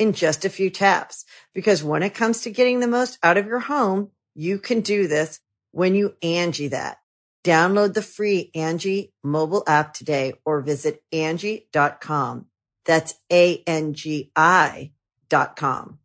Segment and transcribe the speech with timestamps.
[0.00, 1.24] in just a few taps.
[1.54, 5.06] Because when it comes to getting the most out of your home, you can do
[5.06, 5.38] this
[5.70, 6.96] when you Angie that.
[7.44, 12.46] Download the free Angie mobile app today or visit Angie.com.
[12.84, 14.92] That's A-N-G-I
[15.28, 15.98] dot com.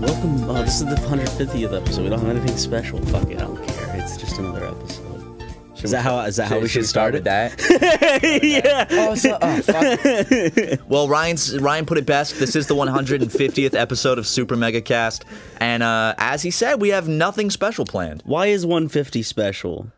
[0.00, 0.50] Welcome.
[0.50, 2.02] Oh, this is the 150th episode.
[2.02, 3.00] We don't have anything special.
[3.06, 3.96] Fuck it, I don't care.
[3.96, 5.01] It's just another episode.
[5.82, 6.20] Is that how?
[6.20, 7.24] Is that how we should start with it?
[7.24, 8.40] that?
[8.42, 8.86] yeah.
[8.90, 10.80] oh, so, oh, fuck.
[10.88, 12.38] well, Ryan's Ryan put it best.
[12.38, 15.24] This is the 150th episode of Super Mega Cast,
[15.60, 18.22] and uh, as he said, we have nothing special planned.
[18.24, 19.90] Why is 150 special?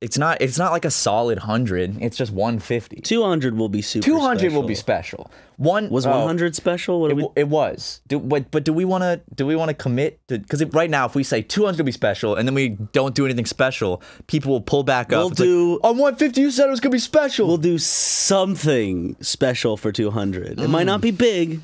[0.00, 0.40] It's not.
[0.40, 2.00] It's not like a solid hundred.
[2.00, 3.02] It's just 150.
[3.02, 4.02] 200 will be super.
[4.06, 5.26] 200 will be special.
[5.26, 5.30] special.
[5.58, 7.02] One Was oh, 100 special?
[7.02, 7.28] What It, we?
[7.36, 8.00] it was.
[8.08, 9.20] Do, but, but do we want to?
[9.34, 10.18] Do we want to commit?
[10.26, 13.26] Because right now, if we say 200 will be special, and then we don't do
[13.26, 15.30] anything special, people will pull back We'll up.
[15.32, 16.40] Like, do- on 150.
[16.40, 17.46] You said it was gonna be special.
[17.46, 20.58] We'll do something special for 200.
[20.60, 20.86] It might Mm.
[20.86, 21.60] not be big,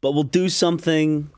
[0.00, 1.30] but we'll do something.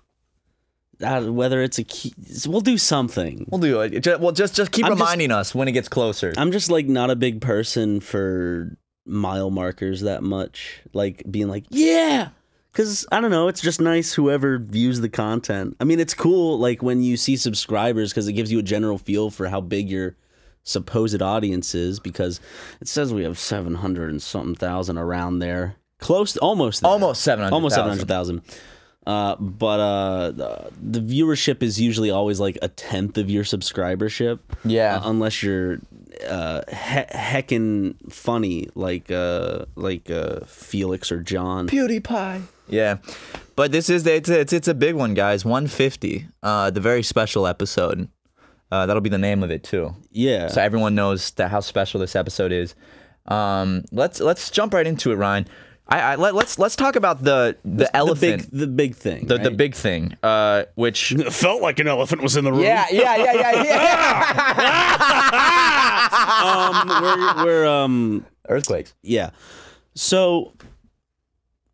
[1.03, 2.13] Uh, whether it's a key,
[2.47, 3.47] we'll do something.
[3.51, 4.01] We'll do it.
[4.01, 6.33] Ju- Well, just just keep I'm just- reminding us when it gets closer.
[6.37, 10.81] I'm just like not a big person for mile markers that much.
[10.93, 12.29] Like being like, yeah.
[12.73, 15.77] Cause I don't know, it's just nice whoever views the content.
[15.79, 18.99] I mean, it's cool like when you see subscribers because it gives you a general
[18.99, 20.17] feel for how big your
[20.65, 22.41] supposed audience is because
[22.81, 25.77] it says we have 700 and something thousand around there.
[26.01, 26.91] Close almost there.
[26.91, 27.55] Almost 700,000.
[27.55, 28.43] Almost 700,000.
[29.07, 34.39] Uh, but uh, the, the viewership is usually always like a tenth of your subscribership.
[34.65, 34.97] Yeah.
[34.97, 35.79] Uh, unless you're
[36.29, 36.75] uh, he-
[37.15, 41.69] heckin' funny like uh, like uh, Felix or John.
[41.69, 42.43] PewDiePie.
[42.67, 42.97] Yeah,
[43.57, 45.45] but this is it's it's it's a big one, guys.
[45.45, 48.09] 150, uh, the very special episode.
[48.73, 50.49] Uh, that'll be the name of it too, Yeah.
[50.49, 52.75] so everyone knows that how special this episode is.
[53.27, 55.47] Um, let's let's jump right into it, Ryan.
[55.87, 59.27] I, I let, let's let's talk about the the, the elephant, big the big thing.
[59.27, 62.63] the, the big thing, uh, which It felt like an elephant was in the room.
[62.63, 65.35] yeah yeah yeah yeah yeah
[66.45, 68.95] um, we're, we're um earthquakes.
[69.03, 69.31] Yeah.
[69.95, 70.53] So,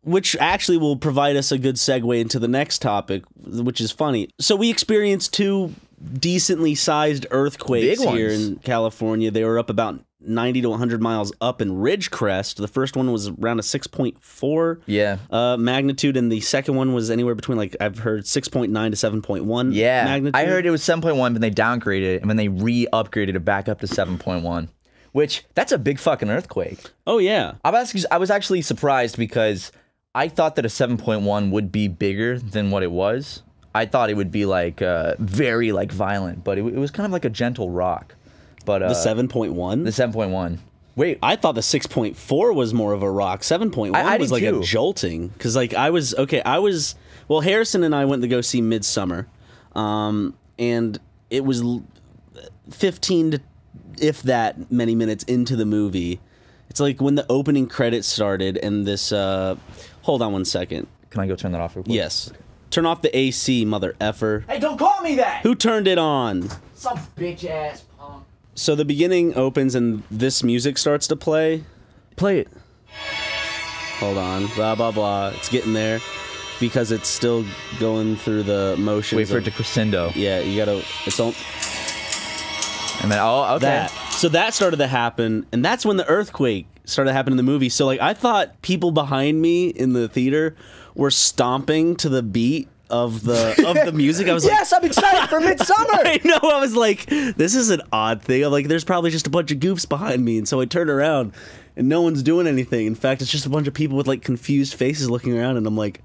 [0.03, 4.29] which actually will provide us a good segue into the next topic, which is funny.
[4.39, 5.73] So, we experienced two
[6.13, 9.31] decently sized earthquakes here in California.
[9.31, 12.55] They were up about 90 to 100 miles up in Ridgecrest.
[12.55, 15.17] The first one was around a 6.4 Yeah.
[15.29, 19.73] uh, magnitude, and the second one was anywhere between, like, I've heard 6.9 to 7.1
[19.73, 20.35] Yeah, magnitude.
[20.35, 23.67] I heard it was 7.1, but they downgraded it, and then they re-upgraded it back
[23.69, 24.67] up to 7.1.
[25.11, 26.79] Which that's a big fucking earthquake.
[27.05, 27.53] Oh, yeah.
[27.65, 29.71] I was actually, I was actually surprised because
[30.15, 33.43] I thought that a 7.1 would be bigger than what it was.
[33.75, 37.05] I thought it would be like uh, very like violent, but it, it was kind
[37.05, 38.15] of like a gentle rock.
[38.65, 39.83] But uh, The 7.1?
[39.83, 40.57] the 7.1.
[40.95, 43.41] Wait, I thought the 6.4 was more of a rock.
[43.41, 44.59] 7.1 I- I was did like too.
[44.59, 46.95] a jolting cuz like I was okay, I was
[47.29, 49.27] well Harrison and I went to go see Midsummer.
[49.73, 50.99] Um and
[51.29, 51.83] it was l-
[52.69, 53.41] 15 to
[53.99, 56.19] if that many minutes into the movie.
[56.69, 59.55] It's like when the opening credits started and this uh
[60.01, 60.87] hold on one second.
[61.09, 61.95] can I go turn that off real quick?
[61.95, 62.31] Yes.
[62.69, 64.45] Turn off the AC, mother effer.
[64.47, 65.41] Hey, don't call me that.
[65.43, 66.49] Who turned it on?
[66.73, 67.90] Some bitch ass punk.
[68.61, 71.63] So the beginning opens and this music starts to play.
[72.15, 72.47] Play it.
[73.97, 75.29] hold on, blah blah blah.
[75.29, 75.99] It's getting there
[76.59, 77.43] because it's still
[77.79, 79.17] going through the motions.
[79.17, 80.83] Wait for it to crescendo, Yeah, you gotta.
[81.07, 81.33] It's all
[83.01, 83.65] and then oh, okay.
[83.65, 83.89] that.
[84.11, 87.43] So that started to happen, and that's when the earthquake started to happen in the
[87.43, 87.69] movie.
[87.69, 90.55] So like, I thought people behind me in the theater
[90.93, 94.27] were stomping to the beat of the of the music.
[94.27, 95.87] I was like, Yes, I'm excited for Midsummer.
[95.91, 96.39] I know.
[96.43, 98.43] I was like, this is an odd thing.
[98.43, 100.89] I'm like, there's probably just a bunch of goofs behind me, and so I turn
[100.89, 101.33] around,
[101.75, 102.85] and no one's doing anything.
[102.85, 105.65] In fact, it's just a bunch of people with like confused faces looking around, and
[105.65, 106.01] I'm like,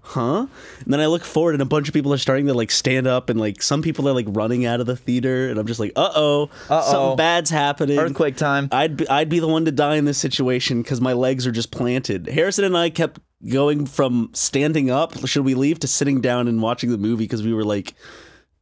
[0.00, 0.46] huh?
[0.84, 3.06] And then I look forward, and a bunch of people are starting to like stand
[3.06, 5.80] up, and like some people are like running out of the theater, and I'm just
[5.80, 6.90] like, uh oh, Uh-oh.
[6.92, 7.98] something bad's happening.
[7.98, 8.68] Earthquake time.
[8.72, 11.52] I'd be, I'd be the one to die in this situation because my legs are
[11.52, 12.26] just planted.
[12.28, 16.62] Harrison and I kept going from standing up, should we leave, to sitting down and
[16.62, 17.94] watching the movie because we were like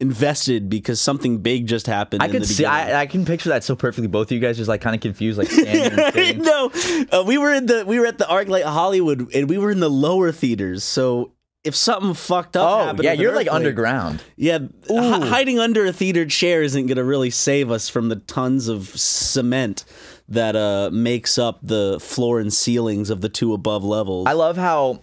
[0.01, 2.23] invested because something big just happened.
[2.23, 2.65] I could see.
[2.65, 4.09] I, I can picture that so perfectly.
[4.09, 6.43] Both of you guys just like kind of confused, like standing.
[6.43, 6.71] no,
[7.13, 9.81] uh, we were in the we were at the ArcLight Hollywood and we were in
[9.81, 10.85] the lower theaters.
[10.85, 11.33] So
[11.63, 14.23] if something fucked up, Oh happened yeah, you're like underground.
[14.37, 18.17] Yeah, hi- hiding under a theater chair isn't going to really save us from the
[18.17, 19.85] tons of cement
[20.29, 24.27] that uh, makes up the floor and ceilings of the two above levels.
[24.27, 25.01] I love how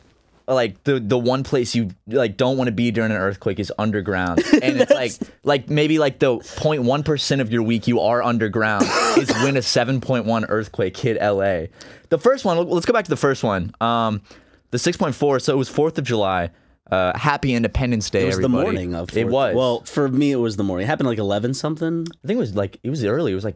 [0.48, 3.72] like the the one place you like don't want to be during an earthquake is
[3.78, 5.14] underground, and it's like
[5.44, 8.84] like maybe like the 0.1 percent of your week you are underground
[9.18, 11.70] is when a 7.1 earthquake hit L.A.
[12.10, 12.58] The first one.
[12.68, 13.74] Let's go back to the first one.
[13.80, 14.22] Um,
[14.72, 15.42] the 6.4.
[15.42, 16.50] So it was Fourth of July.
[16.90, 18.24] Uh, happy Independence Day.
[18.24, 18.58] it was everybody.
[18.58, 19.16] the morning of.
[19.16, 19.56] It was.
[19.56, 20.84] Well, for me, it was the morning.
[20.86, 22.06] It happened like eleven something.
[22.24, 23.32] I think it was like it was early.
[23.32, 23.56] It was like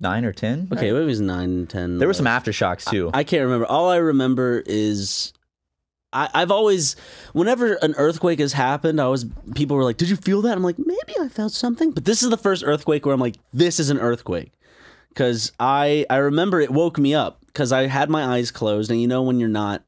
[0.00, 0.68] nine or ten.
[0.72, 1.98] Okay, maybe it was nine, ten.
[1.98, 3.10] There were some aftershocks too.
[3.14, 3.66] I can't remember.
[3.66, 5.32] All I remember is
[6.12, 6.96] I, I've always,
[7.32, 10.62] whenever an earthquake has happened, I was people were like, "Did you feel that?" I'm
[10.64, 13.78] like, "Maybe I felt something," but this is the first earthquake where I'm like, "This
[13.78, 14.52] is an earthquake,"
[15.10, 19.00] because I I remember it woke me up because I had my eyes closed, and
[19.00, 19.84] you know when you're not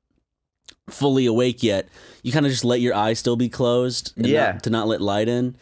[0.89, 1.89] fully awake yet,
[2.23, 4.53] you kind of just let your eyes still be closed, Yeah.
[4.53, 5.57] not- to not let light in.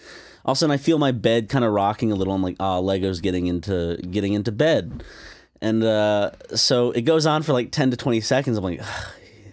[0.45, 2.33] All of a sudden, I feel my bed kind of rocking a little.
[2.33, 5.05] I'm like, "Ah, Lego's getting into getting into bed."
[5.63, 8.57] And uh, so it goes on for like 10 to 20 seconds.
[8.57, 8.81] I'm like,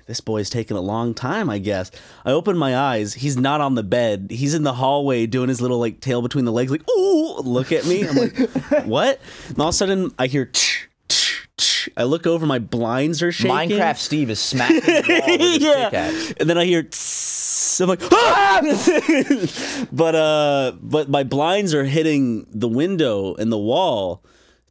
[0.06, 1.92] this boy's taking a long time, I guess.
[2.26, 3.14] I open my eyes.
[3.14, 4.28] He's not on the bed.
[4.32, 7.74] He's in the hallway doing his little like tail between the legs, like, ooh, look
[7.74, 8.08] at me.
[8.08, 8.38] I'm like,
[8.86, 9.20] what?
[9.50, 11.90] And all of a sudden, I hear, tch, tch, tch.
[11.98, 13.78] I look over, my blinds are shaking.
[13.78, 15.90] Minecraft Steve is smacking the wall with his yeah.
[15.90, 16.34] pickaxe.
[16.40, 17.27] And then I hear tss.
[17.84, 18.62] I'm like, ah!
[19.92, 24.24] but uh, but my blinds are hitting the window and the wall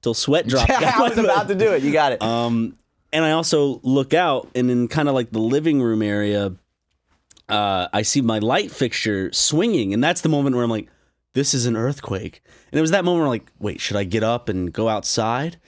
[0.02, 0.70] till sweat drops.
[0.70, 1.82] I was about to do it.
[1.82, 2.22] You got it.
[2.22, 2.76] um,
[3.12, 6.54] and I also look out, and in kind of like the living room area,
[7.48, 10.88] uh, I see my light fixture swinging, and that's the moment where I'm like,
[11.34, 12.42] "This is an earthquake."
[12.72, 14.88] And it was that moment where I'm like, "Wait, should I get up and go
[14.88, 15.58] outside?"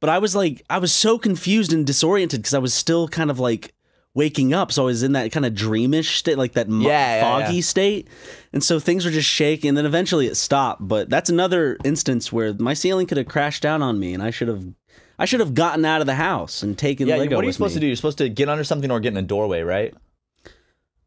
[0.00, 3.30] But I was like, I was so confused and disoriented because I was still kind
[3.30, 3.74] of like
[4.18, 7.20] waking up, so I was in that kind of dreamish state, like that Yeah, yeah,
[7.20, 7.62] foggy yeah.
[7.62, 8.08] state,
[8.52, 9.68] and so things were just shaking.
[9.68, 10.86] And then eventually it stopped.
[10.86, 14.30] But that's another instance where my ceiling could have crashed down on me, and I
[14.30, 14.64] should have,
[15.20, 17.36] I should have gotten out of the house and taken yeah, Lego.
[17.36, 17.76] what are you supposed me.
[17.76, 17.86] to do?
[17.86, 19.94] You're supposed to get under something or get in a doorway, right?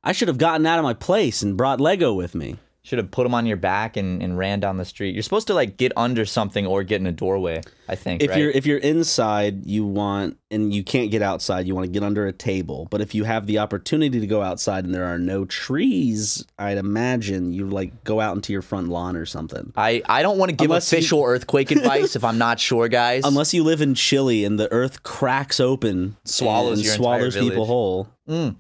[0.03, 2.55] I should have gotten out of my place and brought Lego with me.
[2.83, 5.13] Should have put them on your back and, and ran down the street.
[5.13, 7.62] You're supposed to like get under something or get in a doorway.
[7.88, 8.24] I think.
[8.24, 8.39] If right?
[8.39, 12.01] you're if you're inside, you want and you can't get outside, you want to get
[12.04, 12.88] under a table.
[12.89, 16.78] But if you have the opportunity to go outside and there are no trees, I'd
[16.78, 19.71] imagine you like go out into your front lawn or something.
[19.76, 22.88] I, I don't want to give Unless you- official earthquake advice if I'm not sure,
[22.88, 23.23] guys.
[23.26, 27.68] Unless you live in Chile and the earth cracks open, Swallows and swallows people village.
[27.68, 28.07] whole.
[28.28, 28.56] Mm.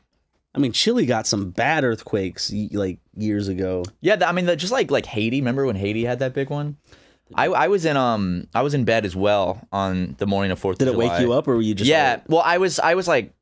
[0.53, 3.83] I mean, Chile got some bad earthquakes like years ago.
[4.01, 5.39] Yeah, I mean, just like like Haiti.
[5.39, 6.77] Remember when Haiti had that big one?
[7.35, 10.59] I, I was in um I was in bed as well on the morning of
[10.59, 10.77] Fourth.
[10.79, 12.13] Did it wake you up, or were you just yeah.
[12.13, 13.33] like- well, I was I was like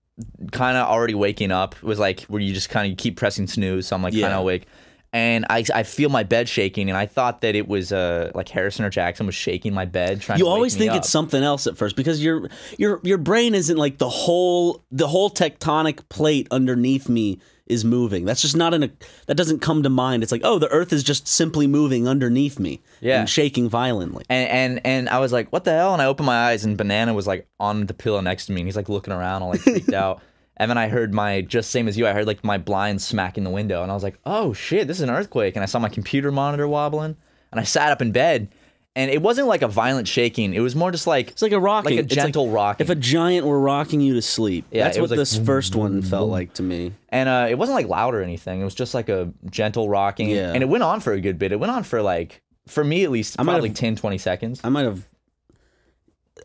[0.51, 1.75] kind of already waking up.
[1.75, 3.87] It was like where you just kind of keep pressing snooze.
[3.87, 4.35] So I'm like kind Yeah.
[4.35, 4.67] of awake,
[5.13, 8.49] and I I feel my bed shaking, and I thought that it was uh like
[8.49, 10.39] Harrison or Jackson was shaking my bed trying.
[10.39, 10.97] you always think up.
[10.97, 15.07] it's something else at first because your your your brain isn't like the whole the
[15.07, 18.25] whole tectonic plate underneath me is moving.
[18.25, 18.89] That's just not in a
[19.27, 20.23] that doesn't come to mind.
[20.23, 23.19] It's like, oh, the earth is just simply moving underneath me Yeah.
[23.19, 24.25] and shaking violently.
[24.27, 25.93] And, and and I was like, what the hell?
[25.93, 28.61] And I opened my eyes, and Banana was like on the pillow next to me,
[28.61, 30.21] and he's like looking around, all like freaked out.
[30.59, 33.43] And then I heard my just same as you, I heard like my blinds smacking
[33.45, 35.55] the window, and I was like, oh shit, this is an earthquake.
[35.55, 37.15] And I saw my computer monitor wobbling,
[37.51, 38.49] and I sat up in bed,
[38.95, 40.53] and it wasn't like a violent shaking.
[40.53, 41.91] It was more just like It's like a rocking.
[41.95, 42.83] like a It's like gentle rocking.
[42.83, 44.65] If a giant were rocking you to sleep.
[44.71, 46.91] Yeah, That's what like this first one felt like to me.
[47.07, 48.59] and uh, it wasn't like loud or anything.
[48.59, 50.51] It was just like a gentle rocking, Yeah.
[50.53, 51.53] and it went on for a good bit.
[51.53, 54.59] It went on for like for me at least I probably have- 10, 20 seconds.
[54.63, 55.07] I might have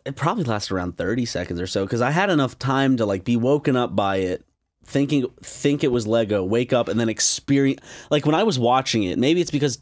[0.05, 3.23] it probably lasted around 30 seconds or so because I had enough time to like
[3.23, 4.45] be woken up by it,
[4.85, 9.03] thinking think it was Lego, wake up and then experience like when I was watching
[9.03, 9.81] it, maybe it's because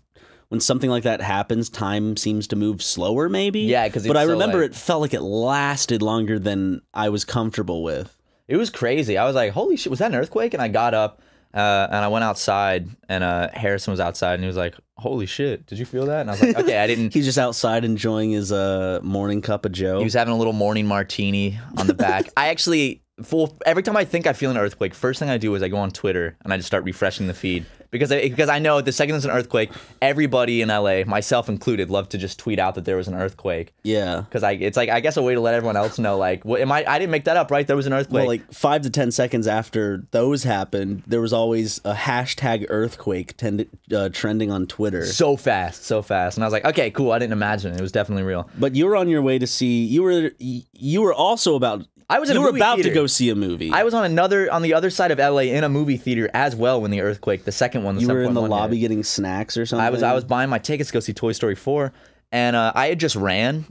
[0.49, 3.61] when something like that happens, time seems to move slower, maybe.
[3.61, 7.09] Yeah, 'cause but I so, remember like- it felt like it lasted longer than I
[7.09, 8.15] was comfortable with.
[8.47, 9.17] It was crazy.
[9.17, 11.21] I was like, "Holy shit, was that an earthquake?" And I got up
[11.53, 15.25] uh, and I went outside, and uh, Harrison was outside, and he was like, "Holy
[15.25, 17.85] shit, did you feel that?" And I was like, "Okay, I didn't." He's just outside
[17.85, 19.99] enjoying his uh, morning cup of Joe.
[19.99, 22.25] He was having a little morning martini on the back.
[22.37, 25.53] I actually, full, every time I think I feel an earthquake, first thing I do
[25.53, 28.49] is I go on Twitter and I just start refreshing the feed because I, because
[28.49, 29.71] I know the second there's an earthquake,
[30.01, 33.73] everybody in LA, myself included, love to just tweet out that there was an earthquake
[33.83, 34.21] yeah.
[34.21, 36.59] because I it's like I guess a way to let everyone else know like what
[36.59, 38.21] am I I didn't make that up right there was an earthquake.
[38.21, 43.37] Well, like five to ten seconds after those happened, there was always a hashtag earthquake
[43.37, 45.05] tend- uh, trending on Twitter.
[45.05, 47.11] so fast, so fast, and I was like, okay, cool.
[47.11, 48.49] I didn't imagine it, it was definitely real.
[48.57, 49.85] But you were on your way to see.
[49.85, 51.85] You were you were also about.
[52.13, 52.89] I was in you were about theater.
[52.89, 53.71] to go see a movie.
[53.71, 56.55] I was on another on the other side of LA in a movie theater as
[56.55, 58.49] well when the earthquake, the second one, the you were in the 7.1 hit.
[58.51, 59.85] lobby getting snacks or something.
[59.85, 61.91] I was I was buying my tickets to go see Toy Story 4
[62.31, 63.65] and uh, I had just ran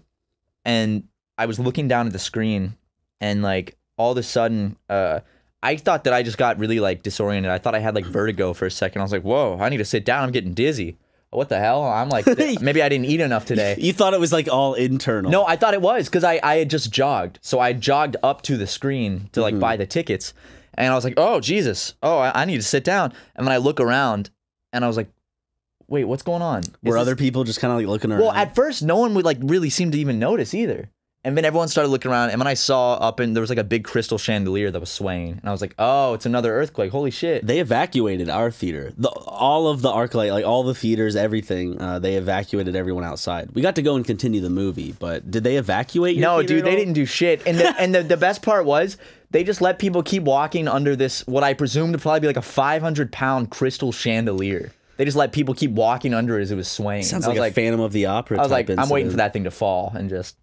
[0.65, 1.05] and
[1.39, 2.77] I was looking down at the screen
[3.21, 5.21] and like all of a sudden uh,
[5.63, 7.51] I thought that I just got really like disoriented.
[7.51, 9.01] I thought I had like vertigo for a second.
[9.01, 10.25] I was like, "Whoa, I need to sit down.
[10.25, 10.97] I'm getting dizzy."
[11.33, 11.83] What the hell?
[11.85, 12.27] I'm like
[12.61, 13.75] maybe I didn't eat enough today.
[13.79, 15.31] You thought it was like all internal.
[15.31, 17.39] No, I thought it was because I, I had just jogged.
[17.43, 19.43] So I jogged up to the screen to Mm-hmm.
[19.43, 20.35] like buy the tickets.
[20.75, 21.95] And I was like, oh, Jesus.
[22.03, 23.13] Oh, I, I need to sit down.
[23.37, 24.31] And then I look around
[24.73, 25.09] and I was like,
[25.89, 26.61] wait, what's going on?
[26.63, 28.21] Is Were this- other people just kind of like looking around?
[28.23, 30.91] Well, at first, no one would like really seem to even notice either.
[31.25, 32.31] And then everyone started looking around.
[32.31, 34.91] And when I saw up and there was like a big crystal chandelier that was
[34.91, 35.35] swaying.
[35.35, 36.91] And I was like, oh, it's another earthquake.
[36.91, 37.47] Holy shit.
[37.47, 38.93] they evacuated our theater.
[38.97, 41.81] The, all of the ArcLight, like all the theaters, everything.
[41.81, 43.51] Uh, they evacuated everyone outside.
[43.53, 46.19] We got to go and continue the movie, but did they evacuate?
[46.19, 47.47] No, dude, they didn't do shit.
[47.47, 48.99] And the, and the, the best part was
[49.31, 52.37] they just let people keep walking under this what I presume to probably be like
[52.37, 54.73] a 500 pound crystal chandelier.
[54.97, 57.05] They just let people keep walking under it as it was swaying.
[57.05, 58.39] Sounds I like a Phantom of the Opera.
[58.39, 60.37] I was like, I'm waiting for that thing to fall and just.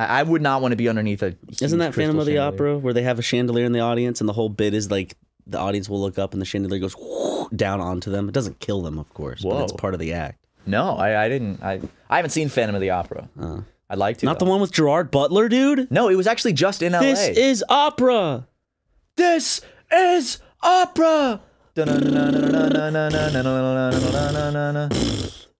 [0.00, 1.36] I, I would not want to be underneath a.
[1.60, 2.54] Isn't that Phantom of the chandelier.
[2.54, 5.16] Opera where they have a chandelier in the audience and the whole bit is like
[5.46, 6.96] the audience will look up and the chandelier goes
[7.56, 8.28] down onto them.
[8.28, 10.44] It doesn't kill them, of course, but it's part of the act.
[10.66, 11.62] No, I, I didn't.
[11.62, 13.28] I I haven't seen Phantom of the Opera.
[13.38, 13.60] Uh.
[13.90, 14.26] I'd like to.
[14.26, 15.90] Not the one with Gerard Butler, dude.
[15.90, 17.00] No, it was actually just in LA.
[17.00, 18.46] This is opera.
[19.16, 19.60] This
[19.92, 21.40] is opera.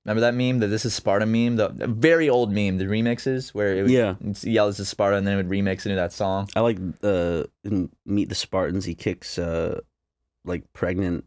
[0.04, 3.76] Remember that meme, the "This is Sparta" meme, the very old meme, the remixes where
[3.76, 4.14] it would Yeah.
[4.42, 6.49] yell "This is Sparta" and then it would remix into that song.
[6.57, 8.87] I like uh in Meet the Spartans.
[8.87, 9.80] He kicks uh
[10.45, 11.26] like pregnant.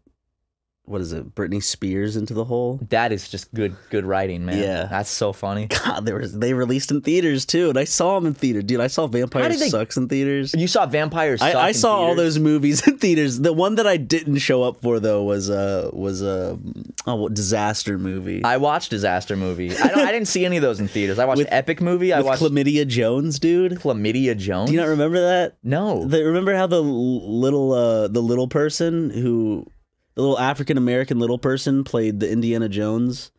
[0.85, 1.33] What is it?
[1.33, 2.77] Britney Spears into the hole.
[2.89, 4.57] That is just good, good writing, man.
[4.57, 4.85] Yeah.
[4.87, 5.67] that's so funny.
[5.67, 8.81] God, they were they released in theaters too, and I saw them in theater, dude.
[8.81, 10.53] I saw Vampire they- Sucks in theaters.
[10.53, 11.41] You saw Vampires.
[11.41, 13.39] I, I in saw all those movies in theaters.
[13.39, 16.59] The one that I didn't show up for though was uh was a
[17.07, 19.75] oh what disaster movie I watched Disaster Movie.
[19.77, 19.99] I don't.
[19.99, 21.17] I didn't see any of those in theaters.
[21.17, 22.11] I watched With- Epic Movie.
[22.11, 23.73] I watched Chlamydia Jones, dude.
[23.79, 24.69] Chlamydia Jones.
[24.69, 25.55] Do you not remember that?
[25.63, 26.05] No.
[26.05, 29.65] The, remember how the little uh the little person who
[30.15, 33.31] the little African American little person played the Indiana Jones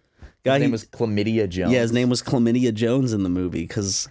[0.44, 0.54] guy?
[0.54, 1.72] His name he- was Chlamydia Jones.
[1.72, 4.08] yeah, his name was Chlamydia Jones in the movie because.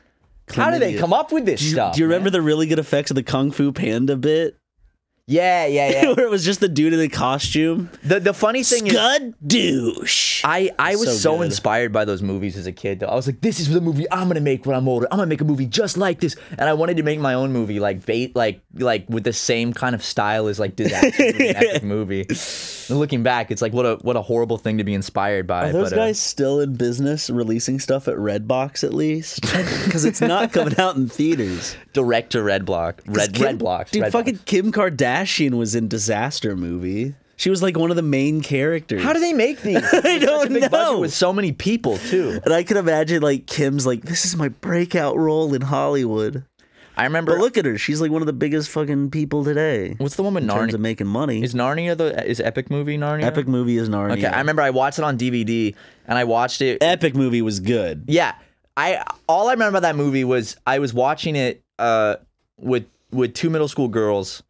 [0.53, 1.95] How did they come up with this Do you, stuff?
[1.95, 2.33] do you remember man?
[2.33, 4.57] the really good effects of the Kung Fu Panda bit?
[5.25, 6.07] Yeah, yeah, yeah.
[6.13, 7.89] Where it was just the dude in the costume?
[8.03, 10.41] the the funny thing is, Scud douche.
[10.43, 12.99] I, I was So so, inspired by those movies as a kid.
[12.99, 15.07] Though I was like, this is the movie I'm gonna make when I'm older.
[15.11, 17.53] I'm gonna make a movie just like this, and I wanted to make my own
[17.53, 21.49] movie, like bait, like like with the same kind of style as like disaster movie,
[21.55, 22.25] epic movie.
[22.89, 25.69] And looking back, it's like what a what a horrible thing to be inspired by.
[25.69, 29.39] Are those but, uh, guys still in business releasing stuff at Redbox at least?
[29.83, 31.75] Because it's not coming out in theaters.
[31.93, 33.59] direct to Red Block, Red Kim- Red
[33.91, 34.45] Dude, Red fucking Blocks.
[34.45, 35.12] Kim Kardashian
[35.57, 37.15] was in Disaster Movie.
[37.35, 39.03] She was like one of the main characters.
[39.03, 39.77] How do they make these?
[39.93, 40.99] I don't a big budget know.
[40.99, 42.39] with so many people too.
[42.45, 46.45] And I could imagine like Kim's like, this is my breakout role in Hollywood.
[46.95, 47.33] I remember.
[47.33, 47.77] But look at her.
[47.77, 49.95] She's like one of the biggest fucking people today.
[49.97, 50.75] what's the one with in terms Narnia?
[50.75, 51.43] of making money.
[51.43, 53.23] Is Narnia the is Epic movie Narnia?
[53.23, 54.13] Epic movie is Narnia.
[54.13, 55.75] Okay, I remember I watched it on DVD
[56.07, 56.83] and I watched it.
[56.83, 58.03] Epic movie was good.
[58.07, 58.35] Yeah,
[58.77, 62.17] I all I remember about that movie was I was watching it uh
[62.59, 64.43] with with two middle school girls.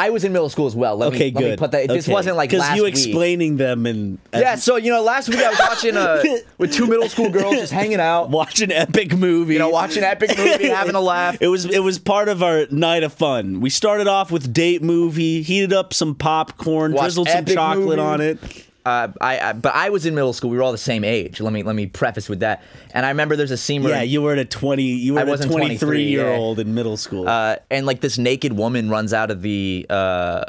[0.00, 0.96] I was in middle school as well.
[0.96, 1.42] Let Okay, me, good.
[1.42, 1.88] Let me put that.
[1.88, 2.94] This wasn't like last you week.
[2.94, 6.22] explaining them and Yeah, so you know, last week I was watching uh
[6.58, 9.52] with two middle school girls just hanging out, watching epic movie.
[9.54, 11.36] you know, watching epic movie, having a laugh.
[11.40, 13.60] It was it was part of our night of fun.
[13.60, 18.00] We started off with date movie, heated up some popcorn, Watched drizzled some chocolate movie.
[18.00, 18.38] on it.
[18.84, 20.50] Uh, I, I but I was in middle school.
[20.50, 21.40] We were all the same age.
[21.40, 22.62] Let me let me preface with that.
[22.94, 24.84] And I remember there's a scene where Yeah, you were at a twenty.
[24.84, 26.36] You were I a wasn't twenty-three 23, year yeah.
[26.38, 27.28] old in middle school.
[27.28, 30.44] uh, and like this naked woman runs out of the uh,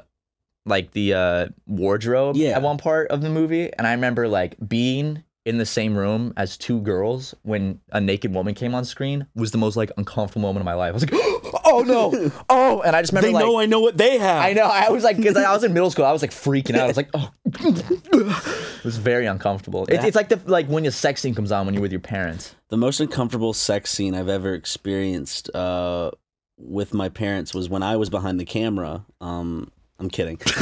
[0.66, 2.52] like the uh, wardrobe Yeah.
[2.52, 6.34] at one part of the movie, and I remember like being in the same room
[6.38, 10.42] as two girls when a naked woman came on screen was the most like uncomfortable
[10.44, 10.90] moment of my life.
[10.90, 13.46] I was like, oh no, oh, and I just remember they like.
[13.46, 14.44] know I know what they have.
[14.44, 14.64] I know.
[14.66, 16.84] I was like, because I was in middle school, I was like freaking out.
[16.84, 19.86] I was like, oh, it was very uncomfortable.
[19.86, 22.02] It, it's like the like when your sex scene comes on when you're with your
[22.02, 22.56] parents.
[22.70, 26.12] The most uncomfortable sex scene I've ever experienced uh,
[26.58, 29.06] with my parents was when I was behind the camera.
[29.20, 30.40] Um, I'm kidding.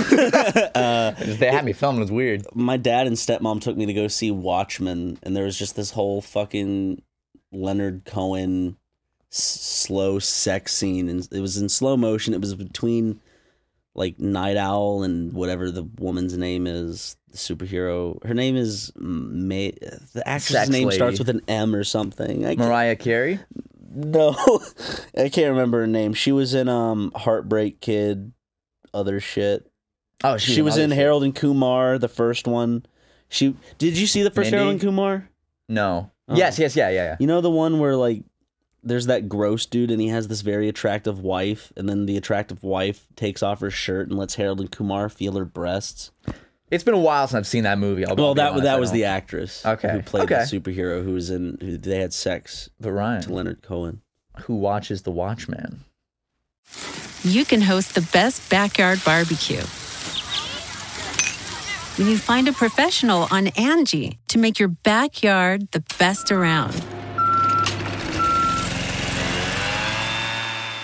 [0.76, 2.02] uh, They had me filming.
[2.02, 2.46] It was weird.
[2.54, 5.92] my dad and stepmom took me to go see Watchmen, and there was just this
[5.92, 7.02] whole fucking
[7.52, 8.79] Leonard Cohen s-
[9.30, 12.34] slow sex scene, and it was in slow motion.
[12.34, 13.20] It was between
[13.96, 18.24] like Nite Owl and whatever the woman's name is, the superhero.
[18.26, 19.72] Her name is May.
[20.14, 20.98] The actress' Sex name lady.
[20.98, 22.46] starts with an M or something.
[22.46, 23.40] I Mariah Carey.
[23.94, 24.36] no,
[25.18, 26.14] I can't remember her name.
[26.14, 28.32] She was in um Heartbreak Kid,
[28.94, 29.66] other shit.
[30.24, 32.86] Oh, She was in Harold and Kumar, the first one.
[33.30, 34.58] She did you see the first Mindy?
[34.58, 35.30] Harold and Kumar?
[35.70, 36.12] No.
[36.28, 36.36] Oh.
[36.36, 36.60] Yes.
[36.60, 36.76] Yes.
[36.76, 36.90] Yeah.
[36.90, 37.04] Yeah.
[37.04, 37.16] Yeah.
[37.20, 38.24] You know the one where like
[38.84, 42.64] there's that gross dude and he has this very attractive wife, and then the attractive
[42.64, 46.12] wife takes off her shirt and lets Harold and Kumar feel her breasts.
[46.72, 48.06] It's been a while since I've seen that movie.
[48.06, 50.46] I'll, Well, that honest, that was the actress Okay, who played okay.
[50.50, 51.58] the superhero who was in.
[51.62, 52.92] Who, they had sex But
[53.24, 54.02] to Leonard Cohen.
[54.42, 55.84] who watches The Watchman?
[57.24, 59.64] you can host the best backyard barbecue.
[61.98, 66.82] When you find a professional on Angie to make your backyard the best around.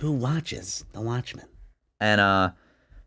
[0.00, 1.46] Who watches The Watchmen?
[2.00, 2.50] And uh,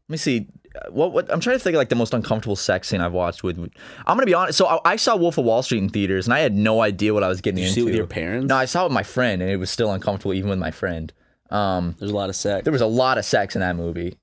[0.08, 0.48] let me see.
[0.90, 3.44] What, what I'm trying to think of like the most uncomfortable sex scene I've watched
[3.44, 3.58] with.
[3.60, 3.70] I'm
[4.18, 4.58] gonna be honest.
[4.58, 7.14] So I, I saw Wolf of Wall Street in theaters, and I had no idea
[7.14, 7.74] what I was getting Did you into.
[7.76, 8.48] see it with your parents?
[8.48, 10.72] No, I saw it with my friend, and it was still uncomfortable even with my
[10.72, 11.14] friend.
[11.52, 12.64] Um, There's a lot of sex.
[12.64, 14.18] there was a lot of sex in that movie.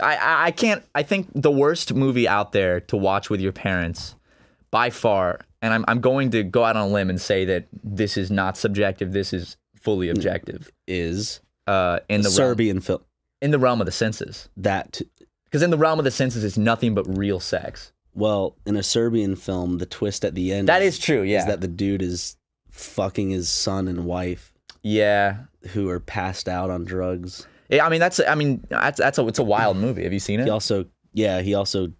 [0.00, 0.82] I, I I can't.
[0.94, 4.16] I think the worst movie out there to watch with your parents,
[4.70, 5.40] by far.
[5.60, 8.30] And I'm I'm going to go out on a limb and say that this is
[8.30, 9.12] not subjective.
[9.12, 10.70] This is fully objective.
[10.88, 13.00] is Uh, in the realm, Serbian film.
[13.40, 15.00] in the realm of the senses, That
[15.44, 17.92] because in the realm of the senses, it's nothing but real sex.
[18.14, 21.22] well, in a Serbian film, the twist at the end That is, is true.
[21.22, 21.40] Yeah.
[21.40, 22.36] is that the dude is
[22.70, 25.36] fucking his son and wife yeah.
[25.70, 27.46] who are passed out on drugs.
[27.68, 30.02] Yeah, I mean that's I mean that's that's a it's a wild movie.
[30.02, 30.44] Have you seen it?
[30.44, 31.92] He also, yeah, he also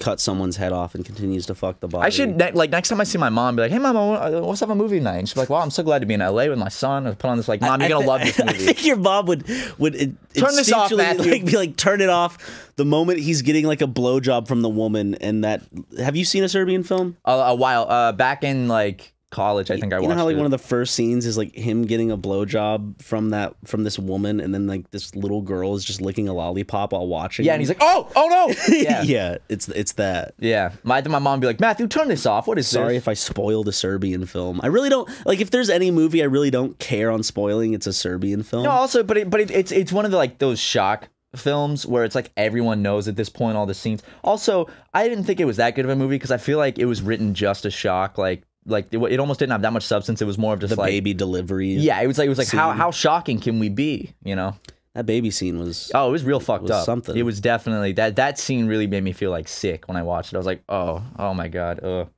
[0.00, 2.06] cut someone's head off and continues to fuck the body.
[2.06, 4.00] I should ne- like next time I see my mom, be like, "Hey, mom, I
[4.00, 6.14] uh, let's have a movie night." And she's like, "Wow, I'm so glad to be
[6.14, 8.20] in LA with my son." I put on this like, "Mom, you're I gonna love
[8.22, 9.94] this I think your mom would would
[10.34, 11.30] Turn this off, Matthew.
[11.32, 12.38] Like, be like, turn it off
[12.76, 15.14] the moment he's getting like a blowjob from the woman.
[15.16, 15.62] And that
[15.98, 17.16] have you seen a Serbian film?
[17.24, 20.10] a, a while uh, back in like college, I think I you watched.
[20.10, 20.38] know how like it.
[20.38, 23.98] one of the first scenes is like him getting a blowjob from that from this
[23.98, 27.44] woman, and then like this little girl is just licking a lollipop while watching.
[27.44, 27.54] yeah, him.
[27.56, 30.34] and he's like, "Oh, oh no!" yeah, yeah, it's it's that.
[30.38, 30.72] yeah.
[30.84, 32.46] My my mom would be like, "Matthew, turn this off.
[32.46, 34.60] What is Sorry this?" if I spoiled a Serbian film.
[34.62, 37.74] I really don't like if there's any movie I really don't care on spoiling.
[37.74, 38.62] It's a Serbian film.
[38.64, 41.84] No, also, but it, but it, it's it's one of the like those shock films
[41.84, 44.02] where it's like everyone knows at this point all the scenes.
[44.22, 46.78] Also, I didn't think it was that good of a movie because I feel like
[46.78, 48.18] it was written just a shock.
[48.18, 50.22] Like like it, it almost didn't have that much substance.
[50.22, 51.72] It was more of just the like baby delivery.
[51.74, 52.78] yeah, it was like it was like how scene.
[52.78, 54.14] how shocking can we be?
[54.24, 54.56] You know.
[54.94, 55.90] that baby scene was.
[55.94, 56.84] Oh, it was real fucked was up.
[56.86, 57.16] something.
[57.16, 60.32] It was definitely that that scene really made me feel like sick when I watched
[60.32, 60.36] it.
[60.36, 62.08] I was like, oh, oh my god, ugh.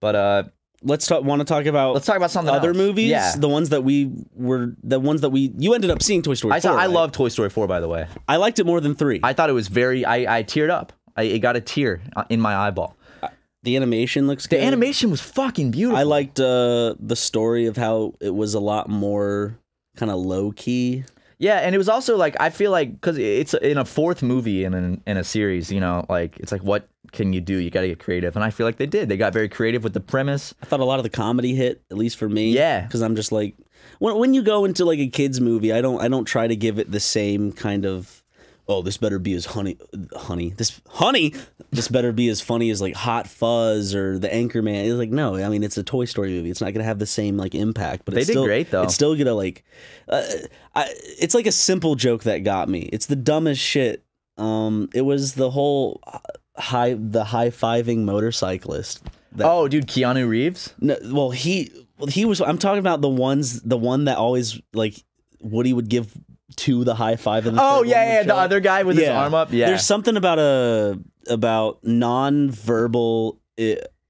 [0.00, 0.42] But uh,
[0.82, 1.24] Let's talk.
[1.24, 1.94] Want to talk about?
[1.94, 2.76] let's talk about something other else.
[2.76, 3.10] movies.
[3.10, 5.52] Yeah, the ones that we were, the ones that we.
[5.58, 6.54] You ended up seeing Toy Story.
[6.54, 6.70] I saw.
[6.70, 6.90] 4, I right?
[6.94, 8.06] love Toy Story 4, by the way.
[8.28, 9.18] I liked it more than three.
[9.24, 10.04] I thought it was very.
[10.04, 10.92] I I teared up.
[11.16, 12.96] I it got a tear uh, in my eyeball.
[13.62, 14.56] The animation looks good.
[14.56, 14.66] The good.
[14.68, 15.98] animation was fucking beautiful.
[15.98, 19.58] I liked uh, the story of how it was a lot more
[19.96, 21.04] kind of low key.
[21.40, 24.64] Yeah, and it was also like I feel like because it's in a fourth movie
[24.64, 27.56] in an, in a series, you know, like it's like what can you do?
[27.56, 29.08] You got to get creative, and I feel like they did.
[29.08, 30.52] They got very creative with the premise.
[30.62, 32.50] I thought a lot of the comedy hit, at least for me.
[32.50, 32.82] Yeah.
[32.82, 33.54] because I'm just like,
[34.00, 36.56] when when you go into like a kids movie, I don't I don't try to
[36.56, 38.24] give it the same kind of.
[38.70, 39.78] Oh, this better be as honey,
[40.14, 40.50] honey.
[40.50, 41.32] This honey,
[41.70, 44.84] this better be as funny as like Hot Fuzz or The Anchorman.
[44.84, 46.50] It's like no, I mean it's a Toy Story movie.
[46.50, 48.02] It's not gonna have the same like impact.
[48.04, 48.82] But They it's did still, great, though.
[48.82, 49.64] It's still gonna like,
[50.08, 50.22] uh,
[50.74, 50.86] I,
[51.18, 52.80] it's like a simple joke that got me.
[52.92, 54.04] It's the dumbest shit.
[54.36, 56.02] Um, it was the whole
[56.58, 59.02] high the high fiving motorcyclist.
[59.32, 60.74] That, Oh, dude, Keanu Reeves.
[60.78, 62.40] no, well, he well, he was.
[62.42, 65.02] I'm talking about the ones, the one that always like
[65.40, 66.12] Woody would give
[66.58, 67.46] to the high five.
[67.46, 69.52] And the Oh yeah, yeah, the other guy with his arm up.
[69.52, 73.40] Yeah, There's something about a about non-verbal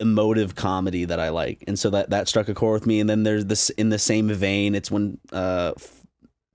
[0.01, 3.01] emotive comedy that I like, and so that that struck a chord with me.
[3.01, 4.75] And then there's this in the same vein.
[4.75, 5.73] It's when uh,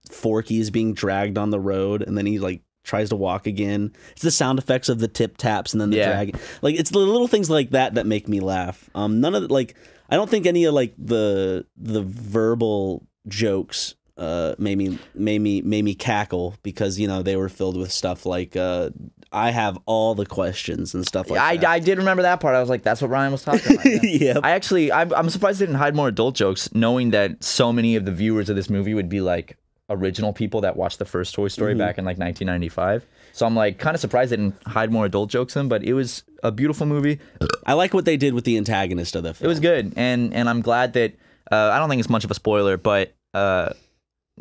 [0.10, 3.94] Forky is being dragged on the road, and then he like tries to walk again.
[4.12, 6.10] It's the sound effects of the tip taps and then the Yeah.
[6.10, 6.38] drag.
[6.62, 8.90] Like it's the little things like that that make me laugh.
[8.94, 9.76] Um, none of the, like
[10.10, 15.62] I don't think any of like the the verbal jokes uh made me made me
[15.62, 18.90] made me cackle because you know they were filled with stuff like uh
[19.32, 21.66] I have all the questions and stuff like I, that.
[21.68, 22.56] I did remember that part.
[22.56, 23.86] I was like, that's what Ryan was talking about.
[24.04, 24.34] Yeah.
[24.36, 24.40] yeah.
[24.44, 27.96] I actually, I'm, I'm surprised they didn't hide more adult jokes, knowing that so many
[27.96, 29.58] of the viewers of this movie would be like
[29.90, 33.06] original people that watched the first Toy Story back in like 1995.
[33.34, 35.94] So I'm like kind of surprised they didn't hide more adult jokes in, but it
[35.94, 37.20] was a beautiful movie.
[37.66, 39.46] I like what they did with the antagonist of the film.
[39.46, 41.14] It was good, and and I'm glad that
[41.52, 43.74] uh, I don't think it's much of a spoiler, but uh,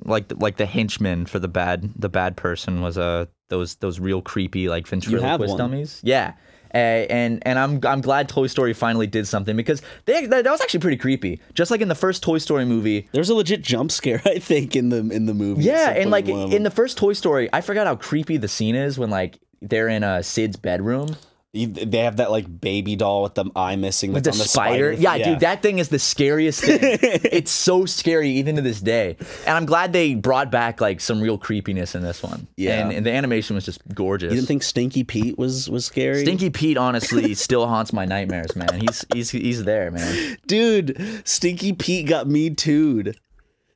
[0.04, 4.00] like the, like the henchman for the bad the bad person was uh, those those
[4.00, 6.00] real creepy like ventriloquist dummies.
[6.02, 6.34] Yeah.
[6.74, 10.50] Uh, and and I'm I'm glad Toy Story finally did something because they, that, that
[10.50, 11.38] was actually pretty creepy.
[11.52, 14.74] Just like in the first Toy Story movie, There's a legit jump scare, I think,
[14.74, 15.64] in the in the movie.
[15.64, 18.98] yeah, and like in the first Toy Story, I forgot how creepy the scene is
[18.98, 21.16] when like they're in uh, Sid's bedroom
[21.54, 24.48] they have that like baby doll with the eye missing with that's the, on the
[24.48, 24.92] spider.
[24.92, 26.78] Yeah, yeah, dude, that thing is the scariest thing.
[26.80, 29.18] it's so scary even to this day.
[29.46, 32.46] And I'm glad they brought back like some real creepiness in this one.
[32.56, 32.82] Yeah.
[32.82, 34.32] and, and the animation was just gorgeous.
[34.32, 36.22] You didn't think Stinky Pete was was scary?
[36.22, 38.80] Stinky Pete honestly still haunts my nightmares, man.
[38.80, 40.38] He's he's he's there, man.
[40.46, 43.18] dude, Stinky Pete got me tooed.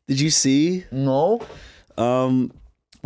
[0.09, 0.85] Did you see?
[0.91, 1.43] No.
[1.99, 2.53] Um,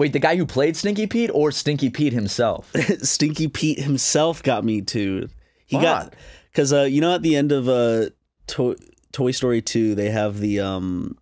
[0.01, 2.73] Wait, the guy who played Stinky Pete or Stinky Pete himself?
[3.03, 5.31] Stinky Pete himself got me tooed.
[5.67, 6.15] He got
[6.51, 8.07] because uh, you know at the end of uh,
[8.47, 8.77] Toy,
[9.13, 11.19] Toy Story two, they have the um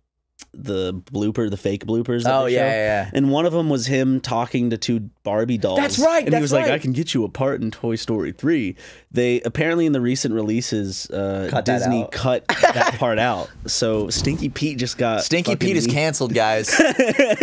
[0.53, 2.23] the blooper, the fake bloopers.
[2.23, 2.65] that Oh, they yeah, show.
[2.67, 3.11] yeah, yeah.
[3.13, 5.77] And one of them was him talking to two Barbie dolls.
[5.79, 7.95] That's right, And he that's was like, "I can get you a part in Toy
[7.97, 8.77] Story 3.
[9.11, 12.11] They apparently in the recent releases, uh, Cut Disney out.
[12.13, 13.49] cut that part out.
[13.67, 16.69] So Stinky Pete just got Stinky Pete is canceled, guys.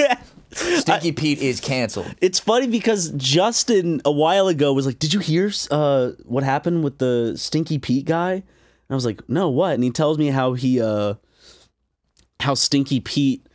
[0.81, 2.15] Stinky Pete is canceled.
[2.21, 6.83] It's funny because Justin a while ago was like, "Did you hear uh, what happened
[6.83, 8.45] with the Stinky Pete guy?" And
[8.91, 11.15] I was like, "No, what?" And he tells me how he uh
[12.41, 13.47] how Stinky Pete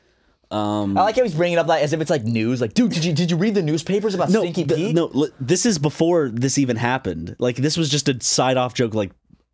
[0.51, 2.61] um I like how he's bringing it up like as if it's like news.
[2.61, 4.93] Like, dude, did you did you read the newspapers about no, Stinky Pete?
[4.93, 7.35] no, li- this is before this even happened.
[7.39, 9.11] Like this was just a side off joke like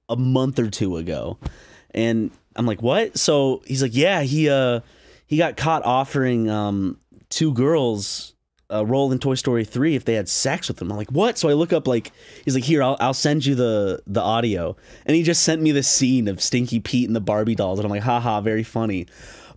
[0.10, 1.38] a month or two ago.
[1.91, 4.81] And I'm like, "What?" So he's like, "Yeah, he uh
[5.27, 6.97] he got caught offering um
[7.30, 8.34] two girls
[8.70, 11.12] uh, a role in Toy Story 3 if they had sex with him." I'm like,
[11.12, 12.12] "What?" So I look up like
[12.44, 15.72] he's like, "Here, I'll I'll send you the the audio." And he just sent me
[15.72, 19.08] the scene of Stinky Pete and the Barbie dolls and I'm like, "Haha, very funny."